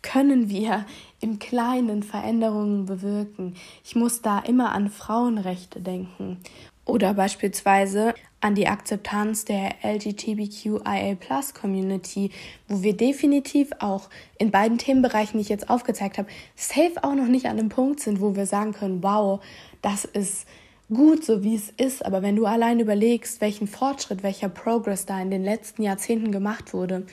können 0.01 0.49
wir 0.49 0.85
im 1.21 1.39
Kleinen 1.39 2.03
Veränderungen 2.03 2.85
bewirken. 2.85 3.55
Ich 3.83 3.95
muss 3.95 4.21
da 4.21 4.39
immer 4.39 4.73
an 4.73 4.89
Frauenrechte 4.89 5.79
denken 5.81 6.39
oder 6.85 7.13
beispielsweise 7.13 8.13
an 8.39 8.55
die 8.55 8.67
Akzeptanz 8.67 9.45
der 9.45 9.83
LGBTQIA-Plus-Community, 9.83 12.31
wo 12.67 12.83
wir 12.83 12.95
definitiv 12.95 13.71
auch 13.79 14.09
in 14.37 14.51
beiden 14.51 14.77
Themenbereichen, 14.77 15.37
die 15.37 15.41
ich 15.41 15.49
jetzt 15.49 15.69
aufgezeigt 15.69 16.17
habe, 16.17 16.29
safe 16.55 17.03
auch 17.03 17.15
noch 17.15 17.27
nicht 17.27 17.47
an 17.47 17.57
dem 17.57 17.67
Punkt 17.69 17.99
sind, 17.99 18.21
wo 18.21 18.35
wir 18.35 18.45
sagen 18.45 18.71
können, 18.73 19.03
wow, 19.03 19.43
das 19.81 20.05
ist 20.05 20.47
gut, 20.93 21.25
so 21.25 21.43
wie 21.43 21.55
es 21.55 21.69
ist. 21.77 22.05
Aber 22.05 22.21
wenn 22.21 22.35
du 22.35 22.45
allein 22.45 22.79
überlegst, 22.79 23.41
welchen 23.41 23.67
Fortschritt, 23.67 24.23
welcher 24.23 24.49
Progress 24.49 25.05
da 25.05 25.21
in 25.21 25.29
den 25.29 25.43
letzten 25.43 25.83
Jahrzehnten 25.83 26.31
gemacht 26.31 26.73
wurde 26.73 27.05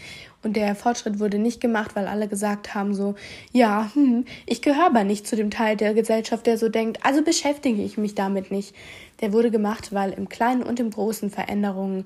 und 0.42 0.56
der 0.56 0.74
Fortschritt 0.74 1.18
wurde 1.18 1.38
nicht 1.38 1.60
gemacht, 1.60 1.96
weil 1.96 2.06
alle 2.06 2.28
gesagt 2.28 2.74
haben 2.74 2.94
so, 2.94 3.14
ja, 3.52 3.90
hm, 3.94 4.24
ich 4.46 4.62
gehöre 4.62 4.86
aber 4.86 5.04
nicht 5.04 5.26
zu 5.26 5.36
dem 5.36 5.50
Teil 5.50 5.76
der 5.76 5.94
Gesellschaft, 5.94 6.46
der 6.46 6.58
so 6.58 6.68
denkt, 6.68 7.04
also 7.04 7.22
beschäftige 7.22 7.82
ich 7.82 7.98
mich 7.98 8.14
damit 8.14 8.50
nicht. 8.50 8.74
Der 9.20 9.32
wurde 9.32 9.50
gemacht, 9.50 9.92
weil 9.92 10.12
im 10.12 10.28
Kleinen 10.28 10.62
und 10.62 10.80
im 10.80 10.90
Großen 10.90 11.30
Veränderungen 11.30 12.04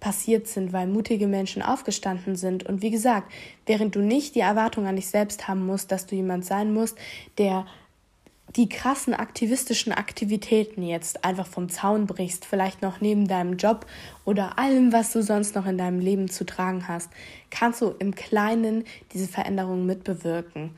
passiert 0.00 0.46
sind, 0.46 0.72
weil 0.72 0.86
mutige 0.86 1.26
Menschen 1.26 1.62
aufgestanden 1.62 2.36
sind. 2.36 2.64
Und 2.64 2.82
wie 2.82 2.90
gesagt, 2.90 3.32
während 3.64 3.94
du 3.94 4.00
nicht 4.00 4.34
die 4.34 4.40
Erwartung 4.40 4.86
an 4.86 4.96
dich 4.96 5.08
selbst 5.08 5.48
haben 5.48 5.66
musst, 5.66 5.90
dass 5.90 6.06
du 6.06 6.14
jemand 6.14 6.44
sein 6.44 6.72
musst, 6.72 6.98
der 7.38 7.66
die 8.54 8.68
krassen 8.68 9.12
aktivistischen 9.12 9.92
Aktivitäten 9.92 10.82
jetzt 10.82 11.24
einfach 11.24 11.46
vom 11.46 11.68
Zaun 11.68 12.06
brichst, 12.06 12.44
vielleicht 12.44 12.80
noch 12.80 13.00
neben 13.00 13.26
deinem 13.26 13.56
Job 13.56 13.86
oder 14.24 14.58
allem, 14.58 14.92
was 14.92 15.12
du 15.12 15.22
sonst 15.22 15.54
noch 15.54 15.66
in 15.66 15.78
deinem 15.78 16.00
Leben 16.00 16.28
zu 16.28 16.46
tragen 16.46 16.86
hast, 16.86 17.10
kannst 17.50 17.80
du 17.80 17.94
im 17.98 18.14
Kleinen 18.14 18.84
diese 19.12 19.26
Veränderungen 19.28 19.84
mitbewirken. 19.84 20.70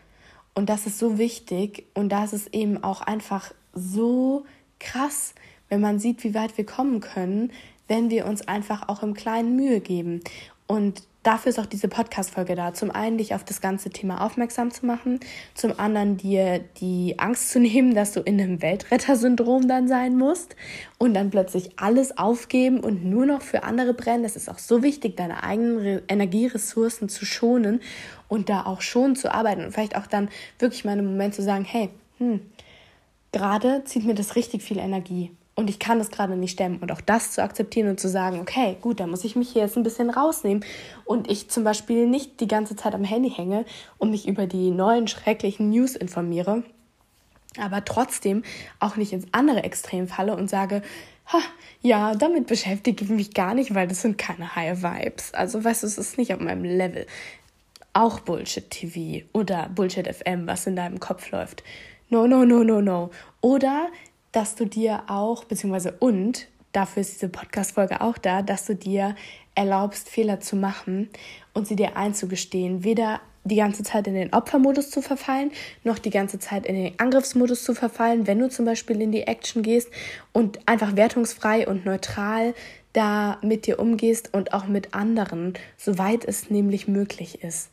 Und 0.55 0.69
das 0.69 0.87
ist 0.87 0.99
so 0.99 1.19
wichtig 1.19 1.85
und 1.95 2.09
das 2.09 2.33
ist 2.33 2.53
eben 2.55 2.83
auch 2.83 3.03
einfach 3.03 3.53
so 3.75 4.45
krass, 4.81 5.35
wenn 5.69 5.81
man 5.81 5.99
sieht, 5.99 6.25
wie 6.25 6.35
weit 6.35 6.57
wir 6.57 6.67
kommen 6.67 7.01
können, 7.01 7.53
wenn 7.87 8.11
wir 8.11 8.27
uns 8.27 8.47
einfach 8.49 8.89
auch 8.89 9.03
im 9.03 9.15
Kleinen 9.15 9.57
Mühe 9.57 9.81
geben. 9.81 10.21
Und 10.67 11.03
dafür 11.29 11.51
ist 11.51 11.59
auch 11.59 11.67
diese 11.67 11.89
Podcast-Folge 11.89 12.55
da. 12.55 12.73
Zum 12.73 12.91
einen, 12.91 13.19
dich 13.19 13.35
auf 13.35 13.45
das 13.45 13.61
ganze 13.61 13.91
Thema 13.91 14.25
aufmerksam 14.25 14.71
zu 14.71 14.87
machen. 14.87 15.21
Zum 15.53 15.79
anderen, 15.79 16.17
dir 16.17 16.61
die 16.81 17.19
Angst 17.19 17.51
zu 17.51 17.61
nehmen, 17.61 17.95
dass 17.95 18.13
du 18.13 18.21
in 18.21 18.41
einem 18.41 18.63
Weltretter-Syndrom 18.63 19.69
dann 19.69 19.89
sein 19.89 20.17
musst 20.17 20.57
und 20.97 21.13
dann 21.13 21.29
plötzlich 21.29 21.79
alles 21.79 22.17
aufgeben 22.17 22.81
und 22.81 23.05
nur 23.05 23.27
noch 23.27 23.43
für 23.43 23.63
andere 23.63 23.93
brennen. 23.93 24.23
Das 24.23 24.37
ist 24.37 24.49
auch 24.49 24.59
so 24.59 24.83
wichtig, 24.83 25.19
deine 25.19 25.43
eigenen 25.43 26.01
Energieressourcen 26.09 27.11
zu 27.11 27.27
schonen 27.27 27.83
und 28.29 28.49
da 28.49 28.65
auch 28.65 28.81
schon 28.81 29.15
zu 29.15 29.31
arbeiten 29.31 29.63
und 29.65 29.73
vielleicht 29.73 29.97
auch 29.97 30.07
dann 30.07 30.31
wirklich 30.59 30.87
mal 30.87 30.93
einen 30.93 31.07
Moment 31.07 31.35
zu 31.35 31.43
sagen, 31.43 31.67
hey, 31.67 31.91
hm, 32.17 32.41
gerade 33.33 33.85
zieht 33.85 34.07
mir 34.07 34.15
das 34.15 34.35
richtig 34.35 34.63
viel 34.63 34.79
Energie 34.79 35.31
und 35.59 35.69
ich 35.69 35.81
kann 35.81 35.99
das 35.99 36.13
gerade 36.13 36.37
nicht 36.37 36.53
stemmen. 36.53 36.79
Und 36.79 36.93
auch 36.93 37.01
das 37.01 37.33
zu 37.33 37.43
akzeptieren 37.43 37.89
und 37.89 37.99
zu 37.99 38.09
sagen, 38.09 38.39
okay, 38.39 38.77
gut, 38.81 39.01
da 39.01 39.09
muss 39.09 39.25
ich 39.25 39.35
mich 39.35 39.49
hier 39.49 39.63
jetzt 39.63 39.77
ein 39.77 39.83
bisschen 39.83 40.09
rausnehmen 40.09 40.65
und 41.05 41.29
ich 41.29 41.51
zum 41.51 41.65
Beispiel 41.65 42.07
nicht 42.07 42.39
die 42.39 42.47
ganze 42.47 42.77
Zeit 42.77 42.95
am 42.95 43.03
Handy 43.03 43.29
hänge 43.29 43.65
und 43.99 44.13
mich 44.13 44.29
über 44.29 44.47
die 44.47 44.71
neuen 44.71 45.09
schrecklichen 45.09 45.71
News 45.71 45.97
informiere, 45.97 46.63
aber 47.61 47.85
trotzdem 47.85 48.45
auch 48.79 48.95
nicht 48.95 49.13
ins 49.13 49.27
andere 49.33 49.65
Extrem 49.65 50.07
falle 50.07 50.37
und 50.37 50.49
sage, 50.49 50.81
ha, 51.27 51.41
ja, 51.83 52.15
damit 52.15 52.47
beschäftige 52.47 53.03
ich 53.05 53.11
mich 53.11 53.35
gar 53.35 53.55
nicht, 53.55 53.75
weil 53.75 53.89
das 53.89 54.03
sind 54.03 54.17
keine 54.17 54.55
High 54.55 54.81
Vibes. 54.81 55.35
Also 55.35 55.65
weißt 55.65 55.83
du, 55.83 55.89
es 55.89 55.99
ist 55.99 56.19
nicht 56.19 56.33
auf 56.33 56.39
meinem 56.39 56.63
Level. 56.63 57.05
Auch 57.95 58.21
Bullshit 58.21 58.71
TV 58.71 59.27
oder 59.33 59.69
Bullshit 59.75 60.07
FM, 60.07 60.47
was 60.47 60.69
in 60.69 60.77
deinem 60.77 61.01
Kopf 61.01 61.33
läuft. 61.33 61.65
No, 62.11 62.29
no, 62.29 62.45
no, 62.45 62.63
no, 62.63 62.81
no. 62.81 63.11
Oder 63.41 63.89
dass 64.39 64.55
du 64.55 64.67
dir 64.67 65.03
auch, 65.09 65.43
beziehungsweise 65.43 65.97
und, 65.99 66.47
dafür 66.71 67.01
ist 67.01 67.15
diese 67.15 67.29
Podcast-Folge 67.29 68.01
auch 68.01 68.19
da, 68.19 68.41
dass 68.41 68.67
du 68.67 68.77
dir 68.77 69.17
erlaubst, 69.57 70.09
Fehler 70.09 70.39
zu 70.39 70.55
machen 70.55 71.09
und 71.55 71.67
sie 71.67 71.75
dir 71.75 71.97
einzugestehen. 71.97 72.85
Weder 72.85 73.21
die 73.43 73.57
ganze 73.57 73.83
Zeit 73.83 74.07
in 74.07 74.15
den 74.15 74.33
Opfermodus 74.33 74.91
zu 74.91 75.03
verfallen, 75.03 75.51
noch 75.83 75.99
die 75.99 76.11
ganze 76.11 76.39
Zeit 76.39 76.67
in 76.67 76.77
den 76.77 77.01
Angriffsmodus 77.01 77.65
zu 77.65 77.75
verfallen, 77.75 78.29
wenn 78.29 78.39
du 78.39 78.49
zum 78.49 78.65
Beispiel 78.65 79.01
in 79.01 79.11
die 79.11 79.23
Action 79.23 79.65
gehst 79.65 79.91
und 80.33 80.61
einfach 80.69 80.95
wertungsfrei 80.95 81.67
und 81.67 81.85
neutral 81.85 82.55
da 82.93 83.39
mit 83.43 83.67
dir 83.67 83.81
umgehst 83.81 84.35
und 84.35 84.53
auch 84.53 84.67
mit 84.67 84.95
anderen, 84.95 85.55
soweit 85.77 86.25
es 86.25 86.49
nämlich 86.49 86.87
möglich 86.87 87.43
ist. 87.43 87.71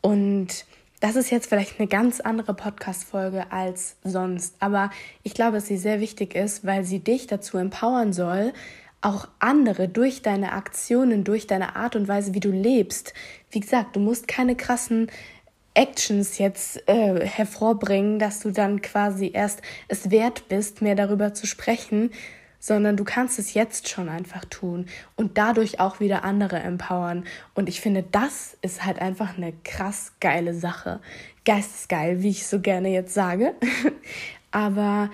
Und 0.00 0.64
das 1.00 1.16
ist 1.16 1.30
jetzt 1.30 1.48
vielleicht 1.48 1.78
eine 1.78 1.88
ganz 1.88 2.20
andere 2.20 2.54
Podcast-Folge 2.54 3.52
als 3.52 3.96
sonst, 4.02 4.56
aber 4.58 4.90
ich 5.22 5.34
glaube, 5.34 5.56
dass 5.56 5.66
sie 5.66 5.76
sehr 5.76 6.00
wichtig 6.00 6.34
ist, 6.34 6.66
weil 6.66 6.84
sie 6.84 6.98
dich 6.98 7.26
dazu 7.26 7.56
empowern 7.56 8.12
soll, 8.12 8.52
auch 9.00 9.28
andere 9.38 9.88
durch 9.88 10.22
deine 10.22 10.52
Aktionen, 10.52 11.22
durch 11.22 11.46
deine 11.46 11.76
Art 11.76 11.94
und 11.94 12.08
Weise, 12.08 12.34
wie 12.34 12.40
du 12.40 12.50
lebst. 12.50 13.14
Wie 13.50 13.60
gesagt, 13.60 13.94
du 13.94 14.00
musst 14.00 14.26
keine 14.26 14.56
krassen 14.56 15.08
Actions 15.74 16.38
jetzt 16.38 16.88
äh, 16.88 17.24
hervorbringen, 17.24 18.18
dass 18.18 18.40
du 18.40 18.50
dann 18.50 18.82
quasi 18.82 19.30
erst 19.32 19.62
es 19.86 20.10
wert 20.10 20.48
bist, 20.48 20.82
mehr 20.82 20.96
darüber 20.96 21.34
zu 21.34 21.46
sprechen, 21.46 22.10
sondern 22.58 22.96
du 22.96 23.04
kannst 23.04 23.38
es 23.38 23.54
jetzt 23.54 23.88
schon 23.88 24.08
einfach 24.08 24.44
tun 24.44 24.86
und 25.16 25.38
dadurch 25.38 25.80
auch 25.80 26.00
wieder 26.00 26.24
andere 26.24 26.58
empowern. 26.58 27.24
Und 27.54 27.68
ich 27.68 27.80
finde, 27.80 28.04
das 28.10 28.56
ist 28.62 28.84
halt 28.84 29.00
einfach 29.00 29.36
eine 29.36 29.52
krass 29.64 30.12
geile 30.20 30.54
Sache. 30.54 31.00
Geistesgeil, 31.44 32.22
wie 32.22 32.30
ich 32.30 32.46
so 32.46 32.60
gerne 32.60 32.88
jetzt 32.90 33.14
sage. 33.14 33.54
Aber 34.50 35.10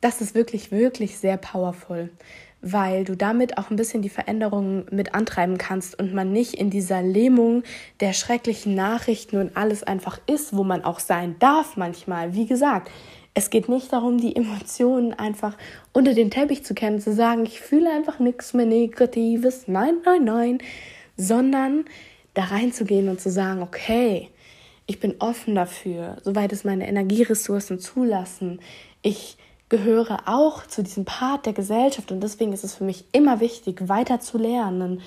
das 0.00 0.20
ist 0.20 0.34
wirklich, 0.34 0.70
wirklich 0.70 1.18
sehr 1.18 1.36
powerful, 1.36 2.10
weil 2.60 3.04
du 3.04 3.16
damit 3.16 3.58
auch 3.58 3.70
ein 3.70 3.76
bisschen 3.76 4.02
die 4.02 4.08
Veränderungen 4.08 4.86
mit 4.90 5.14
antreiben 5.14 5.58
kannst 5.58 5.98
und 5.98 6.14
man 6.14 6.32
nicht 6.32 6.54
in 6.54 6.70
dieser 6.70 7.02
Lähmung 7.02 7.62
der 8.00 8.12
schrecklichen 8.12 8.74
Nachrichten 8.74 9.36
und 9.36 9.56
alles 9.56 9.82
einfach 9.82 10.20
ist, 10.26 10.56
wo 10.56 10.64
man 10.64 10.84
auch 10.84 10.98
sein 10.98 11.36
darf 11.38 11.76
manchmal. 11.76 12.34
Wie 12.34 12.46
gesagt, 12.46 12.90
es 13.38 13.50
geht 13.50 13.68
nicht 13.68 13.92
darum, 13.92 14.18
die 14.18 14.34
Emotionen 14.34 15.14
einfach 15.14 15.56
unter 15.92 16.12
den 16.12 16.28
Teppich 16.28 16.64
zu 16.64 16.74
kennen, 16.74 17.00
zu 17.00 17.12
sagen, 17.12 17.46
ich 17.46 17.60
fühle 17.60 17.88
einfach 17.88 18.18
nichts 18.18 18.52
mehr 18.52 18.66
Negatives, 18.66 19.68
nein, 19.68 19.98
nein, 20.04 20.24
nein, 20.24 20.58
sondern 21.16 21.84
da 22.34 22.46
reinzugehen 22.46 23.08
und 23.08 23.20
zu 23.20 23.30
sagen, 23.30 23.62
okay, 23.62 24.28
ich 24.86 24.98
bin 24.98 25.14
offen 25.20 25.54
dafür, 25.54 26.16
soweit 26.24 26.52
es 26.52 26.64
meine 26.64 26.88
Energieressourcen 26.88 27.78
zulassen. 27.78 28.58
Ich 29.02 29.36
gehöre 29.68 30.22
auch 30.26 30.66
zu 30.66 30.82
diesem 30.82 31.04
Part 31.04 31.46
der 31.46 31.52
Gesellschaft 31.52 32.10
und 32.10 32.20
deswegen 32.20 32.52
ist 32.52 32.64
es 32.64 32.74
für 32.74 32.84
mich 32.84 33.04
immer 33.12 33.38
wichtig, 33.38 33.88
weiter 33.88 34.18
zu 34.18 34.38
lernen, 34.38 35.00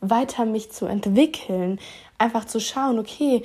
weiter 0.00 0.44
mich 0.44 0.72
zu 0.72 0.86
entwickeln, 0.86 1.78
einfach 2.18 2.46
zu 2.46 2.58
schauen, 2.58 2.98
okay, 2.98 3.44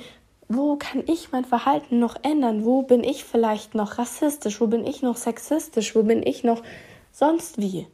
wo 0.54 0.76
kann 0.76 1.02
ich 1.06 1.32
mein 1.32 1.44
Verhalten 1.44 1.98
noch 1.98 2.16
ändern? 2.22 2.64
Wo 2.64 2.82
bin 2.82 3.04
ich 3.04 3.24
vielleicht 3.24 3.74
noch 3.74 3.98
rassistisch? 3.98 4.60
Wo 4.60 4.66
bin 4.66 4.86
ich 4.86 5.02
noch 5.02 5.16
sexistisch? 5.16 5.94
Wo 5.94 6.02
bin 6.02 6.22
ich 6.22 6.44
noch 6.44 6.62
sonst 7.10 7.58
wie? 7.58 7.86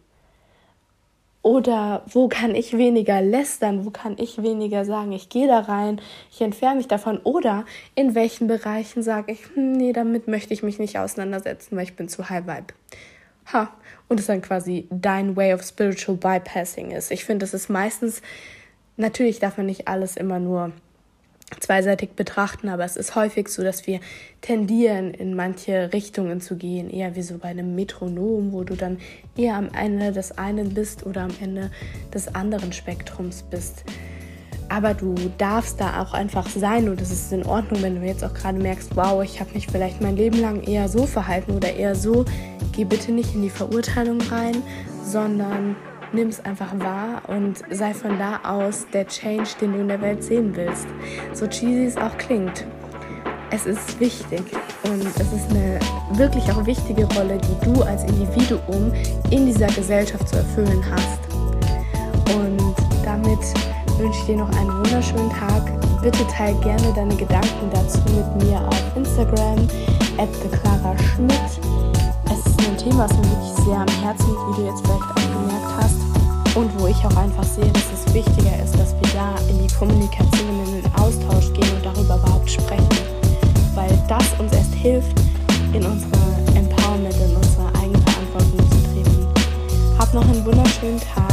Oder 1.43 2.03
wo 2.07 2.29
kann 2.29 2.55
ich 2.55 2.77
weniger 2.77 3.23
lästern? 3.23 3.85
Wo 3.87 3.91
kann 3.91 4.17
ich 4.19 4.43
weniger 4.43 4.85
sagen, 4.85 5.13
ich 5.13 5.29
gehe 5.29 5.47
da 5.47 5.61
rein, 5.61 6.01
ich 6.31 6.41
entferne 6.41 6.77
mich 6.77 6.89
davon? 6.89 7.19
Oder 7.19 7.65
in 7.95 8.15
welchen 8.15 8.49
Bereichen 8.49 9.03
sage 9.03 9.33
ich, 9.33 9.41
hm, 9.55 9.73
nee, 9.73 9.93
damit 9.93 10.27
möchte 10.27 10.53
ich 10.53 10.63
mich 10.63 10.79
nicht 10.79 10.99
auseinandersetzen, 10.99 11.77
weil 11.77 11.85
ich 11.85 11.97
bin 11.97 12.09
zu 12.09 12.29
high 12.29 12.47
vibe. 12.47 12.75
Ha, 13.53 13.73
und 14.09 14.21
es 14.21 14.27
dann 14.27 14.43
quasi 14.43 14.89
dein 14.91 15.37
Way 15.37 15.55
of 15.55 15.63
Spiritual 15.63 16.19
Bypassing 16.19 16.91
ist. 16.91 17.11
Ich 17.11 17.25
finde, 17.25 17.45
das 17.45 17.55
ist 17.55 17.71
meistens, 17.71 18.21
natürlich 18.97 19.39
darf 19.39 19.57
man 19.57 19.67
nicht 19.67 19.89
alles 19.89 20.17
immer 20.17 20.41
nur 20.41 20.73
zweiseitig 21.61 22.11
betrachten, 22.11 22.69
aber 22.69 22.85
es 22.85 22.97
ist 22.97 23.15
häufig 23.15 23.49
so, 23.49 23.63
dass 23.63 23.87
wir 23.87 24.01
tendieren, 24.41 25.13
in 25.13 25.35
manche 25.35 25.93
Richtungen 25.93 26.41
zu 26.41 26.57
gehen, 26.57 26.91
eher 26.91 27.17
wie 27.17 27.23
so 27.23 27.39
bei 27.39 27.49
einem 27.49 27.75
Metronom, 27.75 28.53
wo 28.53 28.65
du 28.65 28.75
dann 28.75 28.99
eher 29.37 29.57
am 29.57 29.71
Ende 29.73 30.13
des 30.13 30.37
einen 30.37 30.75
bist 30.75 31.07
oder 31.07 31.23
am 31.23 31.33
Ende 31.41 31.71
des 32.13 32.35
anderen 32.35 32.73
Spektrums 32.73 33.43
bist. 33.43 33.85
Aber 34.71 34.93
du 34.93 35.15
darfst 35.39 35.81
da 35.81 36.03
auch 36.03 36.13
einfach 36.13 36.47
sein 36.47 36.91
und 36.91 37.01
es 37.01 37.11
ist 37.11 37.33
in 37.33 37.47
Ordnung, 37.47 37.83
wenn 37.83 38.01
du 38.01 38.07
jetzt 38.07 38.23
auch 38.23 38.35
gerade 38.35 38.59
merkst, 38.59 38.95
wow, 38.97 39.23
ich 39.25 39.41
habe 39.41 39.55
mich 39.55 39.67
vielleicht 39.67 40.03
mein 40.03 40.17
Leben 40.17 40.41
lang 40.41 40.63
eher 40.63 40.89
so 40.89 41.07
verhalten 41.07 41.53
oder 41.53 41.73
eher 41.73 41.95
so. 41.95 42.27
Geh 42.73 42.85
bitte 42.85 43.13
nicht 43.13 43.35
in 43.35 43.41
die 43.41 43.51
Verurteilung 43.51 44.21
rein, 44.21 44.63
sondern 45.03 45.75
nimm 46.13 46.29
es 46.29 46.45
einfach 46.45 46.79
wahr 46.79 47.23
und 47.27 47.63
sei 47.71 47.95
von 47.95 48.19
da 48.19 48.41
aus 48.43 48.87
der 48.93 49.07
Change, 49.07 49.51
den 49.61 49.73
du 49.73 49.81
in 49.81 49.89
der 49.89 50.01
Welt 50.01 50.23
sehen 50.23 50.55
willst. 50.55 50.87
So 51.33 51.47
cheesy 51.47 51.87
es 51.87 51.97
auch 51.97 52.17
klingt. 52.19 52.67
Es 53.51 53.67
ist 53.67 53.99
wichtig 53.99 54.43
und 54.85 55.05
es 55.05 55.33
ist 55.33 55.51
eine 55.51 55.79
wirklich 56.13 56.45
auch 56.51 56.67
wichtige 56.67 57.05
Rolle, 57.15 57.39
die 57.39 57.65
du 57.65 57.83
als 57.83 58.05
Individuum 58.05 58.93
in 59.31 59.47
dieser 59.47 59.69
Gesellschaft 59.69 60.29
zu 60.29 60.37
erfüllen 60.37 60.85
hast. 60.91 61.21
Und 62.35 62.75
damit 63.05 63.39
wünsche 63.99 64.19
ich 64.21 64.27
dir 64.27 64.37
noch 64.37 64.51
einen 64.51 64.71
wunderschönen 64.71 65.31
Tag. 65.31 65.65
Bitte 66.03 66.27
teile 66.29 66.59
gerne 66.61 66.93
deine 66.95 67.17
Gedanken 67.17 67.71
dazu 67.73 67.99
mit 68.15 68.45
mir 68.45 68.61
auf 68.61 68.97
Instagram 68.97 69.67
at. 70.19 70.29
Es 72.31 72.47
ist 72.47 72.69
ein 72.69 72.77
Thema, 72.77 73.05
was 73.05 73.17
mir 73.17 73.25
wirklich 73.25 73.65
sehr 73.65 73.79
am 73.79 74.05
Herzen 74.05 74.29
liegt, 74.29 74.59
wie 74.59 74.61
du 74.61 74.67
jetzt 74.69 74.87
vielleicht 74.87 75.18
ich 76.91 77.05
auch 77.05 77.17
einfach 77.17 77.45
sehe, 77.45 77.71
dass 77.73 77.85
es 77.93 78.15
wichtiger 78.15 78.63
ist, 78.65 78.75
dass 78.79 78.95
wir 78.95 79.09
da 79.13 79.35
in 79.51 79.67
die 79.67 79.75
Kommunikation, 79.75 80.67
in 80.67 80.83
den 80.83 80.95
Austausch 80.95 81.53
gehen 81.53 81.71
und 81.77 81.85
darüber 81.85 82.17
überhaupt 82.17 82.51
sprechen, 82.51 82.89
weil 83.75 83.91
das 84.09 84.25
uns 84.39 84.53
erst 84.53 84.75
hilft, 84.75 85.19
in 85.73 85.85
unsere 85.85 86.21
Empowerment, 86.55 87.15
in 87.17 87.37
unsere 87.37 87.67
Eigenverantwortung 87.81 88.71
zu 88.71 88.79
treten. 88.93 89.27
noch 90.15 90.29
einen 90.29 90.45
wunderschönen 90.45 91.01
Tag 91.01 91.29